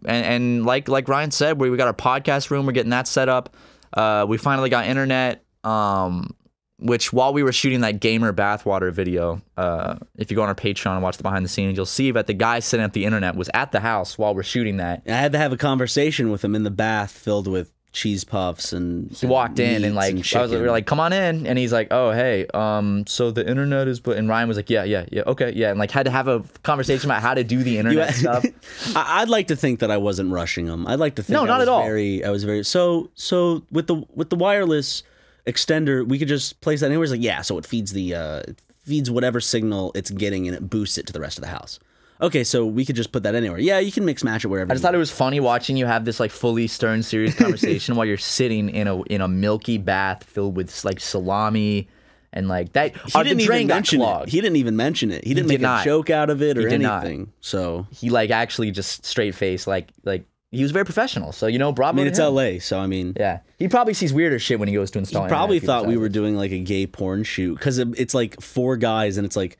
[0.05, 2.67] and, and like like Ryan said, we, we got our podcast room.
[2.67, 3.57] We're getting that set up.
[3.93, 5.45] Uh, we finally got internet.
[5.65, 6.35] Um,
[6.83, 10.55] which while we were shooting that gamer bathwater video, uh, if you go on our
[10.55, 13.05] Patreon and watch the behind the scenes, you'll see that the guy setting up the
[13.05, 15.03] internet was at the house while we're shooting that.
[15.07, 18.73] I had to have a conversation with him in the bath filled with cheese puffs
[18.73, 21.59] and He walked in and like I was we were like, "Come on in," and
[21.59, 24.85] he's like, "Oh hey, um, so the internet is," but and Ryan was like, "Yeah,
[24.85, 27.63] yeah, yeah, okay, yeah," and like had to have a conversation about how to do
[27.63, 28.45] the internet stuff.
[28.97, 30.87] I'd like to think that I wasn't rushing him.
[30.87, 31.83] I'd like to think No, I not was at all.
[31.85, 35.03] Very, I was very so so with the with the wireless
[35.47, 37.05] extender, we could just place that anywhere.
[37.05, 40.57] It's like yeah, so it feeds the uh, it feeds whatever signal it's getting and
[40.57, 41.79] it boosts it to the rest of the house.
[42.23, 43.59] Okay, so we could just put that anywhere.
[43.59, 44.71] Yeah, you can mix match it wherever.
[44.71, 47.97] I just thought it was funny watching you have this like fully stern serious conversation
[47.97, 51.89] while you're sitting in a in a milky bath filled with like salami
[52.33, 52.97] and like that.
[52.97, 54.29] He didn't even mention it.
[54.29, 55.25] He didn't even mention it.
[55.25, 55.83] He didn't did make not.
[55.83, 57.05] a joke out of it or He did not.
[57.05, 57.33] anything.
[57.41, 61.33] So He like actually just straight face like like he was very professional.
[61.33, 61.97] So you know, I bravo.
[61.97, 62.35] mean, to it's him.
[62.35, 65.23] LA, so I mean, Yeah, he probably sees weirder shit when he goes to install.
[65.25, 68.77] he probably thought we were doing like a gay porn shoot because it's like four
[68.77, 69.59] guys and it's like,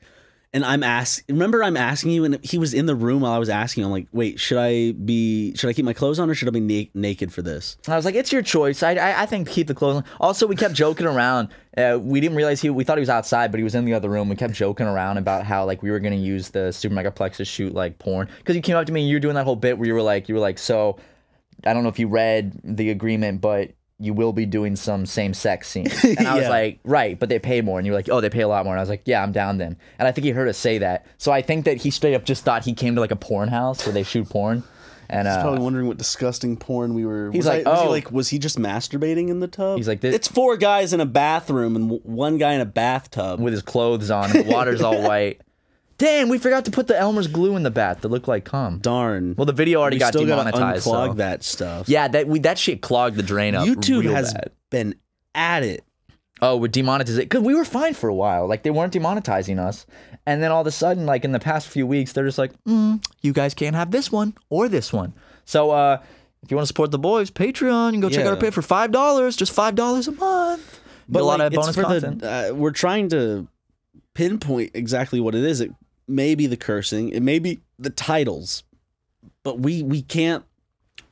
[0.53, 1.23] and I'm ask.
[1.27, 3.83] Remember, I'm asking you, and he was in the room while I was asking.
[3.83, 5.55] I'm like, wait, should I be?
[5.55, 7.77] Should I keep my clothes on or should I be na- naked for this?
[7.87, 10.03] I was like, "It's your choice." I, I, I think keep the clothes on.
[10.19, 11.49] Also, we kept joking around.
[11.75, 12.69] Uh, we didn't realize he.
[12.69, 14.29] We thought he was outside, but he was in the other room.
[14.29, 17.45] We kept joking around about how like we were gonna use the Super Megaplex to
[17.45, 18.29] shoot like porn.
[18.37, 19.93] Because you came up to me and you were doing that whole bit where you
[19.93, 20.97] were like, you were like, so
[21.65, 25.33] I don't know if you read the agreement, but you will be doing some same
[25.33, 25.87] sex scene.
[26.03, 26.49] And I was Yeah.
[26.49, 27.79] like, right, but they pay more.
[27.79, 28.73] And you were like, oh, they pay a lot more.
[28.73, 29.77] And I was like, yeah, I'm down then.
[29.99, 31.05] And I think he heard us say that.
[31.17, 33.49] So I think that he straight up just thought he came to like a porn
[33.49, 34.63] house where they shoot porn.
[35.09, 37.29] And He's uh, probably wondering what disgusting porn we were.
[37.31, 37.91] He's was like, I- was he oh.
[37.91, 39.77] like, was he just masturbating in the tub?
[39.77, 43.39] He's like, this- it's four guys in a bathroom and one guy in a bathtub.
[43.39, 45.41] with his clothes on, and the water's all white.
[46.03, 48.79] Damn, we forgot to put the Elmer's glue in the bath that looked like cum.
[48.79, 49.35] Darn.
[49.37, 51.87] Well, the video already we got still gotta unclog so- that stuff.
[51.87, 53.65] Yeah, that we that shit clogged the drain up.
[53.65, 54.51] YouTube has bad.
[54.69, 54.95] been
[55.33, 55.85] at it.
[56.41, 58.47] Oh, with demonetization because we were fine for a while.
[58.47, 59.85] Like they weren't demonetizing us,
[60.25, 62.51] and then all of a sudden, like in the past few weeks, they're just like,
[62.65, 65.13] mm, "You guys can't have this one or this one."
[65.45, 65.99] So, uh,
[66.41, 68.41] if you want to support the boys, Patreon, you can go check out our Yeah.
[68.41, 70.81] page for five dollars, just five dollars a month.
[71.09, 72.19] Get a lot of bonus content.
[72.19, 73.47] The, uh, we're trying to
[74.13, 75.61] pinpoint exactly what it is.
[75.61, 75.71] It
[76.07, 78.63] may be the cursing, it may be the titles,
[79.43, 80.43] but we we can't.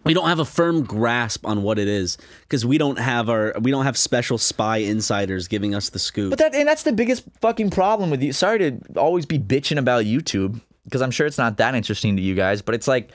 [0.04, 3.54] We don't have a firm grasp on what it is because we don't have our
[3.62, 6.32] we don't have special spy insiders giving us the scoop.
[6.32, 8.34] But that and that's the biggest fucking problem with you.
[8.34, 12.22] Sorry to always be bitching about YouTube because I'm sure it's not that interesting to
[12.22, 13.12] you guys, but it's like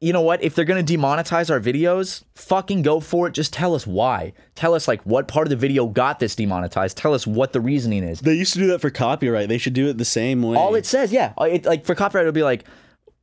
[0.00, 0.42] you know what?
[0.42, 3.32] If they're going to demonetize our videos, fucking go for it.
[3.32, 4.34] Just tell us why.
[4.54, 6.96] Tell us like what part of the video got this demonetized.
[6.96, 8.20] Tell us what the reasoning is.
[8.20, 9.48] they used to do that for copyright.
[9.48, 10.56] They should do it the same way.
[10.58, 11.32] All it says, yeah.
[11.40, 12.64] It, like for copyright, it'll be like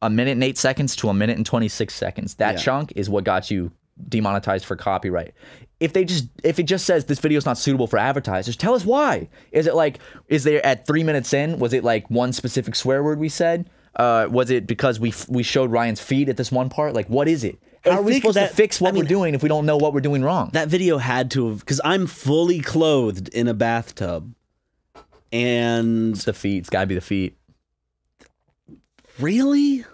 [0.01, 2.35] a minute and eight seconds to a minute and 26 seconds.
[2.35, 2.61] That Yeah.
[2.61, 3.71] chunk is what got you
[4.09, 5.33] demonetized for copyright.
[5.79, 8.73] if they just if it just says this video is not suitable for advertisers, tell
[8.73, 9.27] us why.
[9.51, 9.99] Is it like
[10.29, 11.59] is there at three minutes in?
[11.59, 13.69] Was it like one specific swear word we said?
[13.95, 16.93] Uh, was it because we f- we showed Ryan's feet at this one part?
[16.93, 17.59] Like what is it?
[17.85, 19.49] How I are we supposed that- to fix what I mean- we're doing if we
[19.49, 20.49] don't know what we're doing wrong?
[20.53, 24.33] That video had to have because I'm fully clothed in a bathtub,
[25.31, 26.59] and It's the feet.
[26.59, 27.37] It's gotta be the feet.
[29.19, 29.85] really,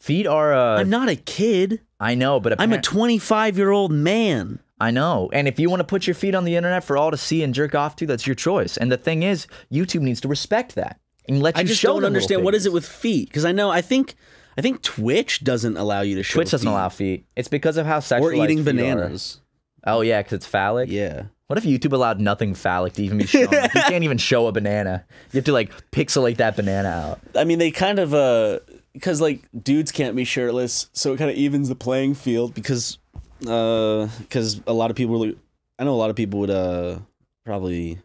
[0.00, 0.52] Feet are.
[0.52, 1.80] Uh, I'm not a kid.
[1.98, 4.60] I know, but I'm a 25 year old man.
[4.80, 5.30] I know.
[5.32, 7.42] And if you want to put your feet on the internet for all to see
[7.42, 8.76] and jerk off to, that's your choice.
[8.76, 11.94] And the thing is, YouTube needs to respect that and let you I just show
[11.94, 14.14] don't understand what is it with feet because I know I think
[14.56, 16.72] I think Twitch doesn't allow you to show Twitch doesn't feet.
[16.72, 17.26] allow feet.
[17.36, 18.72] It's because of how sexualized or eating feet are.
[18.74, 19.40] Eating bananas.
[19.86, 20.90] Oh yeah, because it's phallic.
[20.90, 21.24] Yeah.
[21.46, 23.46] What if YouTube allowed nothing phallic to even be shown?
[23.46, 25.04] Like, you can't even show a banana.
[25.32, 27.20] You have to like pixelate that banana out.
[27.36, 28.60] I mean, they kind of uh
[28.94, 32.98] because like dudes can't be shirtless, so it kind of evens the playing field because
[33.46, 35.32] uh because a lot of people
[35.78, 36.98] I know a lot of people would uh
[37.44, 37.98] probably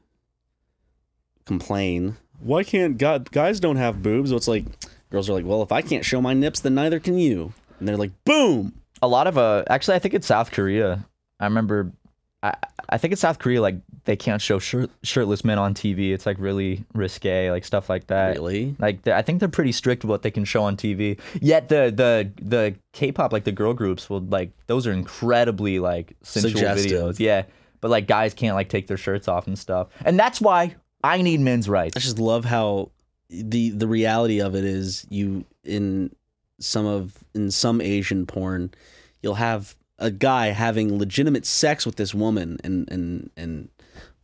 [1.45, 2.17] complain.
[2.42, 4.30] Why can't God guys don't have boobs?
[4.30, 4.66] So it's like
[5.12, 7.54] girls are like, well, if I can't show my nips, then neither can you.
[7.80, 8.74] And they're like, boom.
[9.02, 11.06] A lot of uh, actually, I think it's South Korea.
[11.40, 11.92] I remember,
[12.44, 12.56] I
[12.90, 13.62] I think it's South Korea.
[13.62, 16.12] Like they can't show shirt, shirtless men on TV.
[16.12, 18.36] It's like really risque, like stuff like that.
[18.36, 18.76] Really?
[18.78, 21.18] Like I think they're pretty strict what they can show on TV.
[21.42, 26.16] Yet the the the K-pop like the girl groups will like those are incredibly like
[26.24, 26.92] sensual Suggestive.
[26.92, 27.20] videos.
[27.20, 27.44] Yeah,
[27.80, 29.88] but like guys can't like take their shirts off and stuff.
[30.04, 31.95] And that's why I need men's rights.
[31.95, 32.91] I just love how
[33.30, 36.14] the the reality of it is you in
[36.60, 38.72] some of in some Asian porn,
[39.22, 43.70] you'll have a guy having legitimate sex with this woman and and and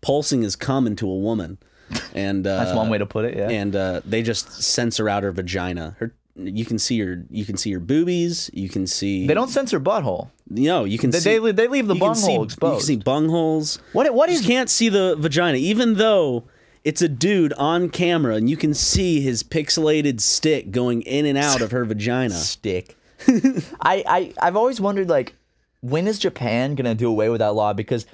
[0.02, 1.58] pulsing his cum into a woman,
[2.14, 3.50] and uh, That's one way to put it, yeah.
[3.50, 5.96] And uh, they just censor out her vagina.
[6.00, 8.50] Her you can see your you can see her boobies.
[8.54, 10.32] You can see They don't censor butthole.
[10.50, 12.80] No, you can They- see they- they leave the bunghole see- You exposed.
[12.80, 13.80] can see bungholes.
[13.94, 16.44] What what You can't see the vagina, even though
[16.86, 21.38] it's a dude on camera, and you can see his pixelated stick going in and
[21.38, 22.36] out of her vagina.
[22.36, 22.96] Stick.
[23.28, 25.36] I, I I've always wondered like
[25.82, 28.06] when is Japan gonna do away with that law because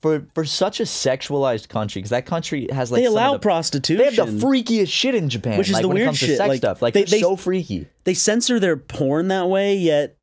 [0.00, 3.98] for for such a sexualized country because that country has like They allow the- prostitution.
[3.98, 6.20] They have the freakiest shit in Japan, which is like, the when it weird comes
[6.20, 6.80] to sex like, stuff.
[6.80, 7.86] Like they, they're they, so freaky.
[8.04, 10.16] They censor their porn that way, yet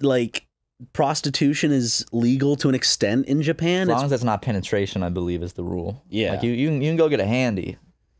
[0.00, 0.46] like
[0.92, 3.82] prostitution is legal to an extent in Japan.
[3.82, 6.02] As long It's as that's not penetration, I believe is the rule.
[6.08, 6.32] Yeah.
[6.32, 7.76] like you you can, you can go get a handy.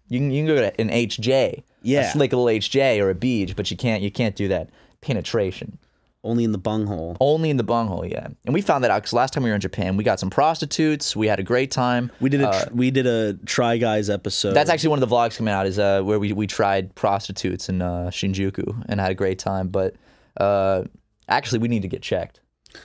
[0.08, 2.00] You can, you can go get an HJ, Yeah.
[2.08, 5.78] a slick little HJ or a beach, but you can't you can't do that penetration.
[6.26, 7.14] only in the bunghole.
[7.20, 8.28] Only in the bunghole, yeah.
[8.46, 10.30] And we found that out because last time we were in Japan, we got some
[10.30, 11.14] prostitutes.
[11.14, 12.10] We had a great time.
[12.18, 14.54] We did a Uh, we did a try guys episode.
[14.54, 17.68] That's actually one of the vlogs coming out is uh, where we, we tried prostitutes
[17.68, 19.68] in uh, Shinjuku and had a great time.
[19.68, 19.96] But
[20.38, 20.84] uh,
[21.28, 22.40] actually, we need to get checked.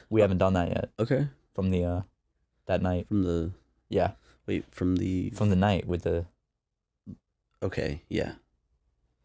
[0.10, 0.90] We haven't done that yet.
[1.00, 2.02] okay From the uh,
[2.68, 3.52] that night, from the
[3.90, 4.12] yeah,
[4.46, 6.26] wait from the from the night with the
[7.62, 8.34] okay yeah.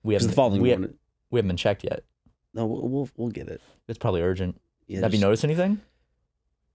[0.03, 0.95] we haven't the following we, morning-
[1.31, 2.05] we haven't been checked yet.
[2.53, 3.61] No, we'll we'll, we'll get it.
[3.89, 4.61] It's probably urgent.
[4.87, 5.81] Yeah, Have you noticed anything?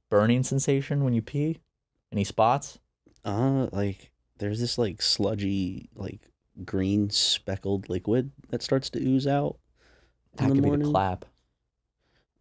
[0.10, 1.60] Burning sensation when you pee?
[2.12, 2.80] Any spots?
[3.24, 6.20] Uh, like there's this like sludgy, like
[6.66, 9.58] green speckled liquid that starts to ooze out
[10.38, 11.26] in That the could be the clap.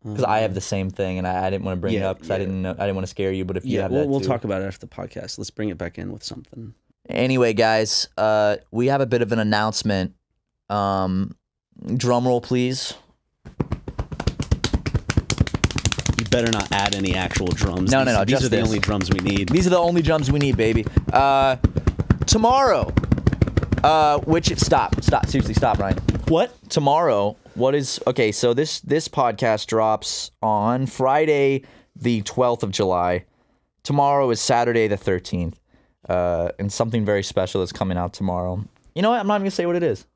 [0.05, 1.99] Because I have Uh, the same thing, and I, I didn't want to bring it
[1.99, 2.39] yeah, up because I yeah.
[2.39, 3.45] didn't know, I didn't want to scare you.
[3.45, 5.39] But if you Yeah, have we'll, that we'll too- talk about it after the podcast.
[5.39, 6.73] Let's bring it back in with something.
[7.09, 10.15] Anyway, guys, uh, we have a bit of an announcement.
[10.71, 11.35] Um,
[11.97, 12.95] drum roll, please.
[16.19, 17.91] You better not add any actual drums.
[17.91, 18.67] No, no, These- no, These just are the this.
[18.67, 19.49] only drums we need.
[19.49, 20.85] These are the only drums we need, baby.
[21.13, 21.57] Uh,
[22.27, 22.93] tomorrow,
[23.83, 25.99] uh, which stop, stop, seriously, stop, Ryan.
[26.29, 26.53] What?
[26.69, 28.33] Tomorrow, what is okay?
[28.33, 31.65] So this this podcast drops on Friday,
[31.97, 33.25] the twelfth of July.
[33.83, 35.59] Tomorrow is Saturday, the thirteenth,
[36.09, 38.65] uh, and something very special is coming out tomorrow.
[38.95, 39.21] You know what?
[39.21, 40.07] I'm not even gonna say what it is.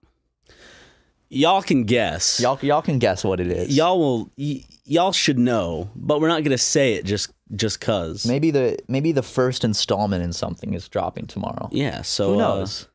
[1.29, 2.41] Y'all can guess.
[2.41, 3.75] Y'all y'all can guess what it is.
[3.77, 4.31] Y'all will.
[4.37, 8.27] Y- y'all should know, but we're not gonna say it just just cause.
[8.27, 11.69] Maybe the maybe the first installment in something is dropping tomorrow.
[11.73, 12.03] Yeah.
[12.03, 12.89] So Who uh, knows?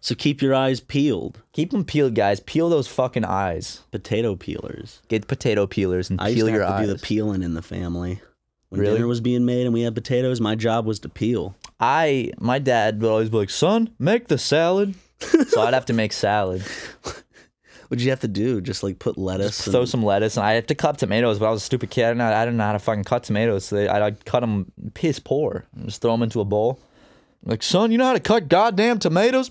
[0.00, 1.42] So keep your eyes peeled.
[1.52, 2.40] Keep them peeled, guys.
[2.40, 3.82] Peel those fucking eyes.
[3.90, 5.00] Potato peelers.
[5.08, 6.86] Get potato peelers and I used peel to your have to eyes.
[6.88, 8.20] do the peeling in the family.
[8.70, 8.94] When Really?
[8.94, 11.56] dinner was being made and we had potatoes, my job was to peel.
[11.80, 14.94] I my dad would always be like, "Son, make the salad."
[15.48, 16.62] so I'd have to make salad.
[17.88, 18.60] What'd you have to do?
[18.60, 19.56] Just like put lettuce.
[19.58, 21.40] Just throw some lettuce, and I have to cut tomatoes.
[21.40, 22.04] But I was a stupid kid.
[22.04, 23.64] I didn't know, I didn't know how to fucking cut tomatoes.
[23.64, 25.64] So they, I'd, I'd cut them piss poor.
[25.74, 26.78] And just throw them into a bowl.
[27.44, 29.50] Like, son, you know how to cut goddamn tomatoes?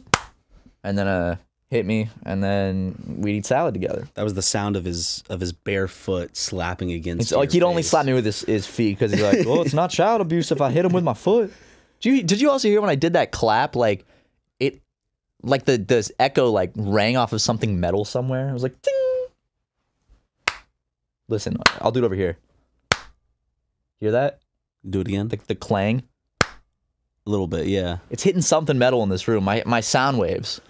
[0.84, 1.36] And then uh,
[1.69, 4.07] hit me, and then we'd eat salad together.
[4.15, 7.21] That was the sound of his of his bare foot slapping against.
[7.21, 9.73] It's like he'd only slap me with his, his feet because he's like, "Well, it's
[9.73, 11.53] not child abuse if I hit him with my foot."
[11.99, 13.75] Did you did you also hear when I did that clap?
[13.75, 14.05] Like
[14.59, 14.82] it,
[15.43, 18.49] like the the echo like rang off of something metal somewhere.
[18.49, 18.95] It was like, ding.
[21.27, 22.38] Listen, I'll do it over here.
[23.99, 24.39] Hear that?
[24.89, 25.27] Do it again.
[25.27, 26.03] The, the clang.
[26.41, 27.97] A little bit, yeah.
[28.09, 29.43] It's hitting something metal in this room.
[29.43, 30.61] My my sound waves.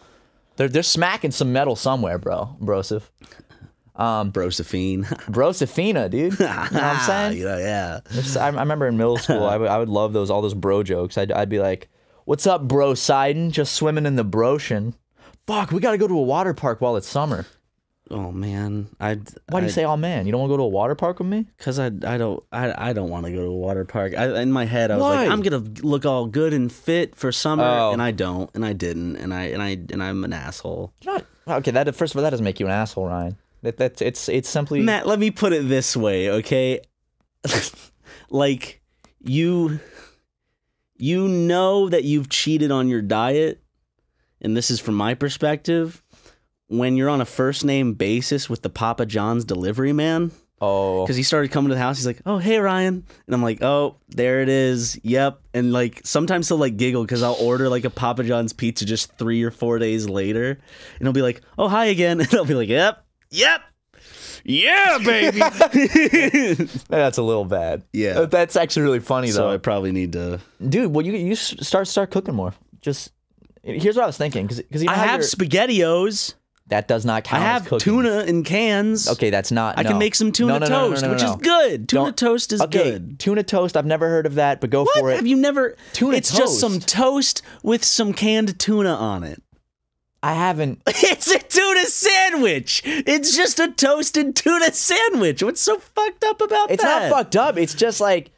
[0.60, 2.57] They're they're smacking some metal somewhere, bro.
[2.62, 3.03] Broseph.
[3.95, 5.05] Um, Brosephine.
[5.32, 6.38] Brosefina, dude.
[6.38, 7.41] You know what I'm saying?
[7.41, 8.41] yeah, yeah.
[8.41, 10.84] I, I remember in middle school, I would, I would love those all those bro
[10.84, 11.18] jokes.
[11.18, 11.88] I'd, I'd be like,
[12.26, 12.93] "What's up, bro?
[12.93, 13.51] Sidon?
[13.51, 14.95] Just swimming in the brocean.
[15.47, 17.45] Fuck, we got to go to a water park while it's summer.
[18.12, 19.20] Oh man, I.
[19.49, 20.26] Why do you say, "Oh man"?
[20.26, 21.45] You don't want to go to a water park with me?
[21.57, 24.14] Because I, I don't I, I don't want to go to a water park.
[24.18, 25.16] I, in my head, I was Why?
[25.24, 27.91] like, I'm gonna look all good and fit for summer, Oh.
[27.93, 30.91] and I don't, and I didn't, and I and I and I'm an asshole.
[31.01, 31.72] You're not okay.
[31.72, 33.38] That first of all, that doesn't make you an asshole, Ryan.
[33.62, 36.80] That that's it's it's simply Matt, let me put it this way, okay?
[38.30, 38.82] like
[39.20, 39.80] you
[40.97, 43.62] you know that you've cheated on your diet,
[44.41, 46.01] and this is from my perspective,
[46.70, 50.32] when you're on a first name basis with the Papa John's delivery man.
[50.62, 53.42] Oh, Because he started coming to the house, he's like, "Oh, hey, Ryan," and I'm
[53.42, 55.00] like, "Oh, there it is.
[55.04, 58.84] Yep." And like sometimes he'll like giggle because I'll order like a Papa John's pizza
[58.86, 62.44] just three or four days later, and he'll be like, "Oh, hi again," and I'll
[62.44, 63.62] be like, "Yep, yep,
[64.44, 65.40] yeah, baby."
[66.90, 67.84] that's a little bad.
[67.94, 68.20] Yeah.
[68.20, 70.42] Uh, that's actually really funny so though, I probably need to.
[70.68, 70.94] dude.
[70.94, 72.54] Well, you you start start cooking more.
[72.82, 73.12] Just
[73.64, 76.34] here's what I was thinking because I have spaghettios.
[76.70, 77.44] That does not I count.
[77.44, 79.08] as have tuna in cans.
[79.10, 79.78] Okay, that's not.
[79.78, 81.30] I can make some tuna No, no, no, no, no, toast, no, which no.
[81.32, 81.90] is good.
[81.90, 83.20] Tuna Don't- toast is okay, good.
[83.20, 83.76] Tuna toast.
[83.78, 85.00] I've never heard of that, but go What?
[85.00, 85.16] for it.
[85.18, 85.76] Have you never?
[85.94, 86.88] Tuna it's just some toast?
[86.90, 89.42] toast with some canned tuna on it.
[90.22, 90.82] I haven't.
[90.88, 92.82] It's a tuna sandwich.
[92.86, 95.42] It's just a toasted tuna sandwich.
[95.44, 97.04] What's so fucked up about It's that?
[97.04, 97.58] It's not fucked up.
[97.58, 98.32] It's just like,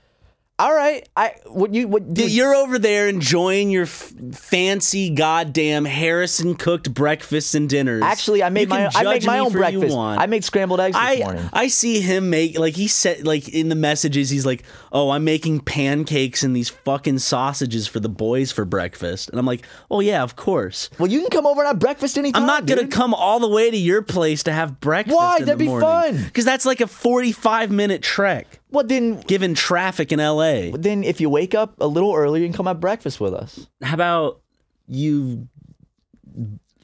[0.61, 1.09] all right.
[1.17, 6.93] I what you what Dude, You're over there enjoying your f- fancy goddamn Harrison cooked
[6.93, 8.03] breakfasts and dinners.
[8.03, 9.97] Actually, I made my I made my own breakfast.
[9.97, 11.49] I made scrambled eggs this I morning.
[11.51, 15.23] I see him make like he said like in the messages he's like, "Oh, I'm
[15.23, 19.99] making pancakes and these fucking sausages for the boys for breakfast." And I'm like, "Oh
[19.99, 22.43] yeah, of course." Well, you can come over and have breakfast anytime.
[22.43, 25.17] I'm not gonna come all the way to your place to have breakfast.
[25.17, 25.39] Why?
[25.39, 26.23] That'd be fun.
[26.23, 28.60] Because that's like a 45 minute trek.
[28.71, 30.71] Well, then, Given traffic in LA.
[30.73, 33.67] then if you wake up a little earlier, you can come have breakfast with us.
[33.81, 34.41] How about
[34.87, 35.47] you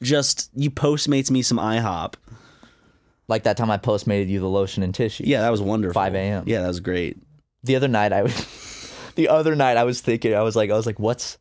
[0.02, 2.14] just you postmates me some IHOP?
[3.26, 5.24] Like that time I postmated you the lotion and tissue.
[5.26, 5.94] Yeah, that was wonderful.
[5.94, 6.44] 5 a.m.
[6.46, 7.18] Yeah, that was great.
[7.64, 10.74] The other night I was, the other night I was thinking I was like I
[10.76, 11.38] was like what's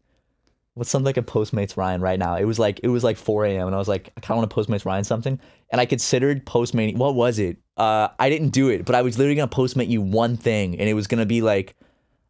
[0.73, 2.35] what's something I could Postmates Ryan right now?
[2.35, 3.67] It was like it was like 4 a.m.
[3.67, 5.39] and I was like I kind of want to Postmates Ryan something,
[5.71, 6.97] and I considered Postmating.
[6.97, 7.57] What was it?
[7.77, 10.89] Uh, I didn't do it, but I was literally gonna Postmate you one thing, and
[10.89, 11.75] it was gonna be like.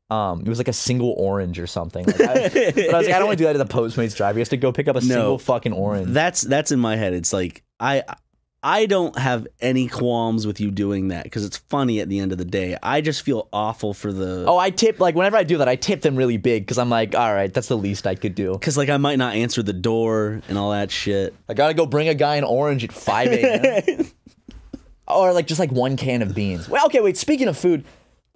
[0.09, 2.05] Um, it was like a single orange or something.
[2.05, 4.15] Like I, but I was like, I don't want to do that to the Postmates
[4.15, 4.39] driver.
[4.39, 6.07] You have to go pick up a single fucking orange.
[6.13, 7.11] That's that's in my head.
[7.13, 8.03] It's like I
[8.63, 12.31] I don't have any qualms with you doing that because it's funny at the end
[12.31, 12.77] of the day.
[12.81, 15.75] I just feel awful for the Oh, I tip like whenever I do that, I
[15.75, 18.53] tip them really big because I'm like, all right, that's the least I could do.
[18.53, 21.35] because like I might not answer the door and all that shit.
[21.49, 24.07] I gotta go bring a guy an orange at 5 a.m.
[25.07, 26.67] or like just like one can of beans.
[26.69, 27.17] Well, okay, wait.
[27.17, 27.85] Speaking of food,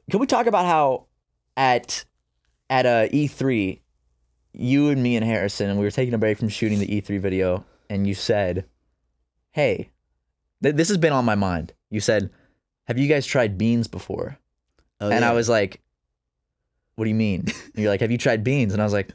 [0.10, 1.06] can we talk about how
[1.58, 2.06] at
[2.70, 3.80] at uh, E3,
[4.54, 7.20] you and me and Harrison, and we were taking a break from shooting the E3
[7.20, 8.66] video, and you said,
[9.52, 9.90] "Hey,
[10.64, 12.30] th- this has been on my mind." You said,
[12.88, 14.38] "Have you guys tried beans before?"
[15.00, 15.82] Oh, and I was like,
[16.96, 17.42] "What do you mean?"
[17.74, 19.12] And you're like, "Have you tried beans?" And I was like.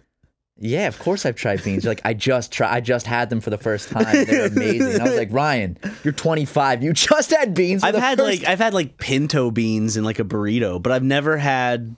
[0.59, 1.85] Yeah, of course I've tried beans.
[1.85, 4.25] You're like, I just try, I just had them for the first time.
[4.25, 4.95] They're amazing.
[4.95, 6.83] And I was like, Ryan, you're 25.
[6.83, 7.83] You just had beans.
[7.83, 11.03] For I've had like I've had like pinto beans in like a burrito, but I've
[11.03, 11.95] never had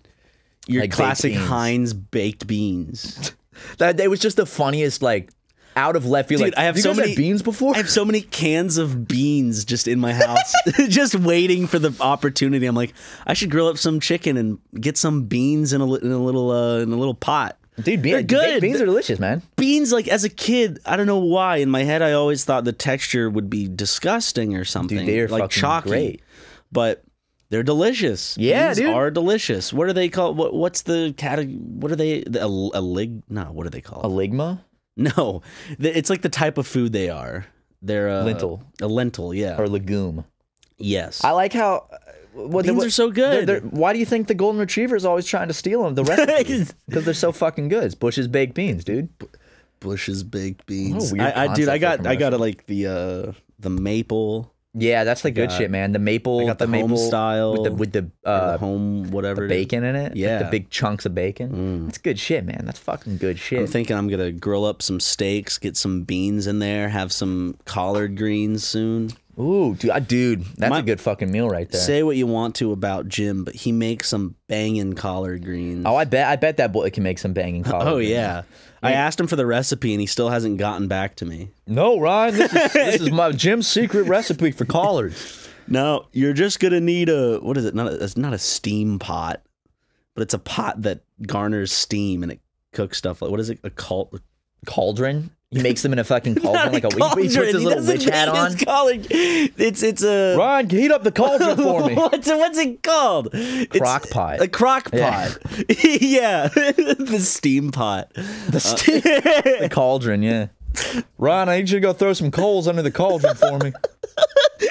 [0.66, 1.34] your Like classic.
[1.34, 3.32] Heinz baked beans.
[3.78, 3.98] that.
[4.00, 5.30] It was just the funniest, like
[5.76, 6.40] out of left field.
[6.40, 7.74] Dude, like, I have you so many beans before.
[7.74, 10.52] I have so many cans of beans just in my house,
[10.88, 12.66] just waiting for the opportunity.
[12.66, 12.92] I'm like,
[13.24, 16.50] I should grill up some chicken and get some beans in a, in a little
[16.50, 17.56] uh, in a little pot.
[17.82, 18.60] Dude, bean, They're good.
[18.60, 19.42] beans are delicious, man.
[19.56, 22.64] beans like as a kid i don't know why in my head i always thought
[22.64, 26.22] the texture would be disgusting or something Dude, they're like fucking chalky great.
[26.72, 27.04] but
[27.50, 28.94] they're delicious Yeah, beans dude.
[28.94, 32.46] are delicious what are they called what, what's the category what are they the, a,
[32.46, 34.60] a lig no what are they called A ligma
[34.96, 35.42] no
[35.78, 37.46] it's like the type of food they are
[37.80, 38.62] they're uh, Lentil.
[38.82, 40.24] a lentil yeah or legume.
[40.78, 41.88] yes I like how.
[42.46, 43.46] What, Beans are so good.
[43.48, 45.94] they're- they're- why do you think the golden retriever is always trying to steal them?
[45.94, 47.84] The recipes because they're so fucking good.
[47.84, 49.08] It's Bush's baked beans, dude.
[49.80, 51.12] Bush's baked beans.
[51.14, 54.52] I, I dude, I got I got like the uh the maple.
[54.74, 55.92] Yeah, that's the good got- shit, man.
[55.92, 58.58] The maple, I got the, home maple style with the with the or uh, the
[58.58, 60.08] home whatever the bacon in it.
[60.10, 60.42] like Yeah.
[60.42, 61.86] the big chunks of bacon.
[61.86, 62.62] That's good shit, man.
[62.64, 63.60] That's fucking good shit.
[63.60, 67.56] I'm thinking I'm gonna grill up some steaks, get some beans in there, have some
[67.64, 69.10] collard greens soon.
[69.40, 71.80] Ooh, dude, I- dude, that's My- a good fucking meal right there.
[71.80, 75.84] Say what you want to about Jim, but he makes some banging collard greens.
[75.86, 77.86] oh, I bet, I bet that boy can make some banging collard.
[77.88, 78.10] Oh greens.
[78.10, 78.42] yeah.
[78.82, 81.50] I asked him for the recipe and he still hasn't gotten back to me.
[81.66, 85.48] No, Ryan, this is, this is my Jim's secret recipe for collards.
[85.66, 87.74] No, you're just gonna need a what is it?
[87.74, 89.42] Not a, it's not a steam pot,
[90.14, 92.40] but it's a pot that garners steam and it
[92.72, 93.20] cooks stuff.
[93.20, 93.58] Like what is it?
[93.64, 94.14] A cult?
[94.66, 95.30] Cauldron.
[95.50, 97.54] He makes them in a fucking cauldron, like a, a he puts cauldron.
[97.54, 98.54] his little witch hat on.
[98.58, 101.94] collard- It's it's a Ryan, heat up the cauldron for me.
[101.96, 103.30] what's it, what's it called?
[103.32, 104.42] It's Crock pot.
[104.42, 105.38] A crock pot.
[106.00, 108.12] Yeah, the steam pot.
[108.14, 110.48] The, uh, steam, the cauldron, yeah.
[111.16, 113.72] Ryan, I need you to go throw some coals under the cauldron for me.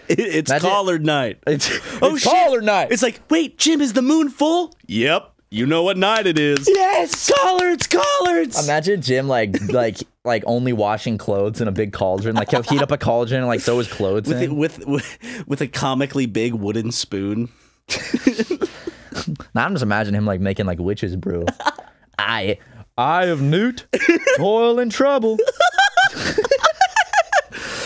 [0.07, 0.67] It- it's That's it.
[0.67, 1.39] collard night.
[1.47, 1.69] It's,
[2.03, 2.31] Oh, it's shit.
[2.31, 2.91] collard night.
[2.91, 4.73] It's like, wait, Jim, is the moon full?
[4.85, 5.33] Yep.
[5.49, 6.67] You know what night it is.
[6.67, 7.31] yes.
[7.31, 8.63] Collards, collards.
[8.63, 12.35] Imagine Jim like like like only washing clothes in a big cauldron.
[12.35, 14.51] Like he'll heat up a cauldron and like throw his clothes with, in.
[14.51, 17.49] it, with with with a comically big wooden spoon.
[19.55, 21.45] Now I'm just imagining him like making like witches brew.
[22.19, 22.59] I
[22.97, 23.87] Eye of Newt,
[24.37, 25.37] toil and trouble.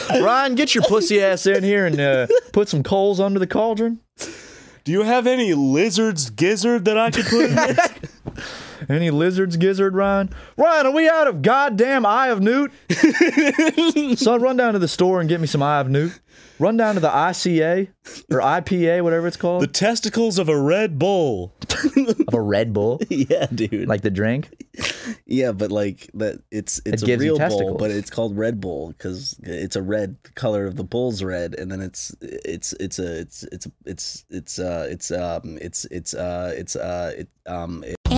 [0.09, 3.99] Ryan, get your pussy ass in here and uh, put some coals under the cauldron.
[4.83, 7.75] Do you have any lizards gizzard that I could put in there?
[8.89, 10.29] Any lizards, gizzard, Ryan?
[10.57, 12.71] Ryan, are we out of goddamn Eye of Newt?
[14.19, 16.19] Son, run down to the store and get me some Eye of Newt.
[16.59, 17.87] Run down to the ICA
[18.31, 19.63] or IPA, whatever it's called.
[19.63, 21.53] the testicles of a red bull.
[22.27, 23.87] of a Red Bull, yeah, dude.
[23.87, 24.49] like the drink.
[25.25, 28.89] yeah, but like that, it's it's It a real bull, but it's called Red Bull
[28.89, 33.19] because it's a red color of the bull's red, and then it's it's it's a
[33.19, 37.95] it's it's it's it's uh it's um it's it's uh it's uh it um it,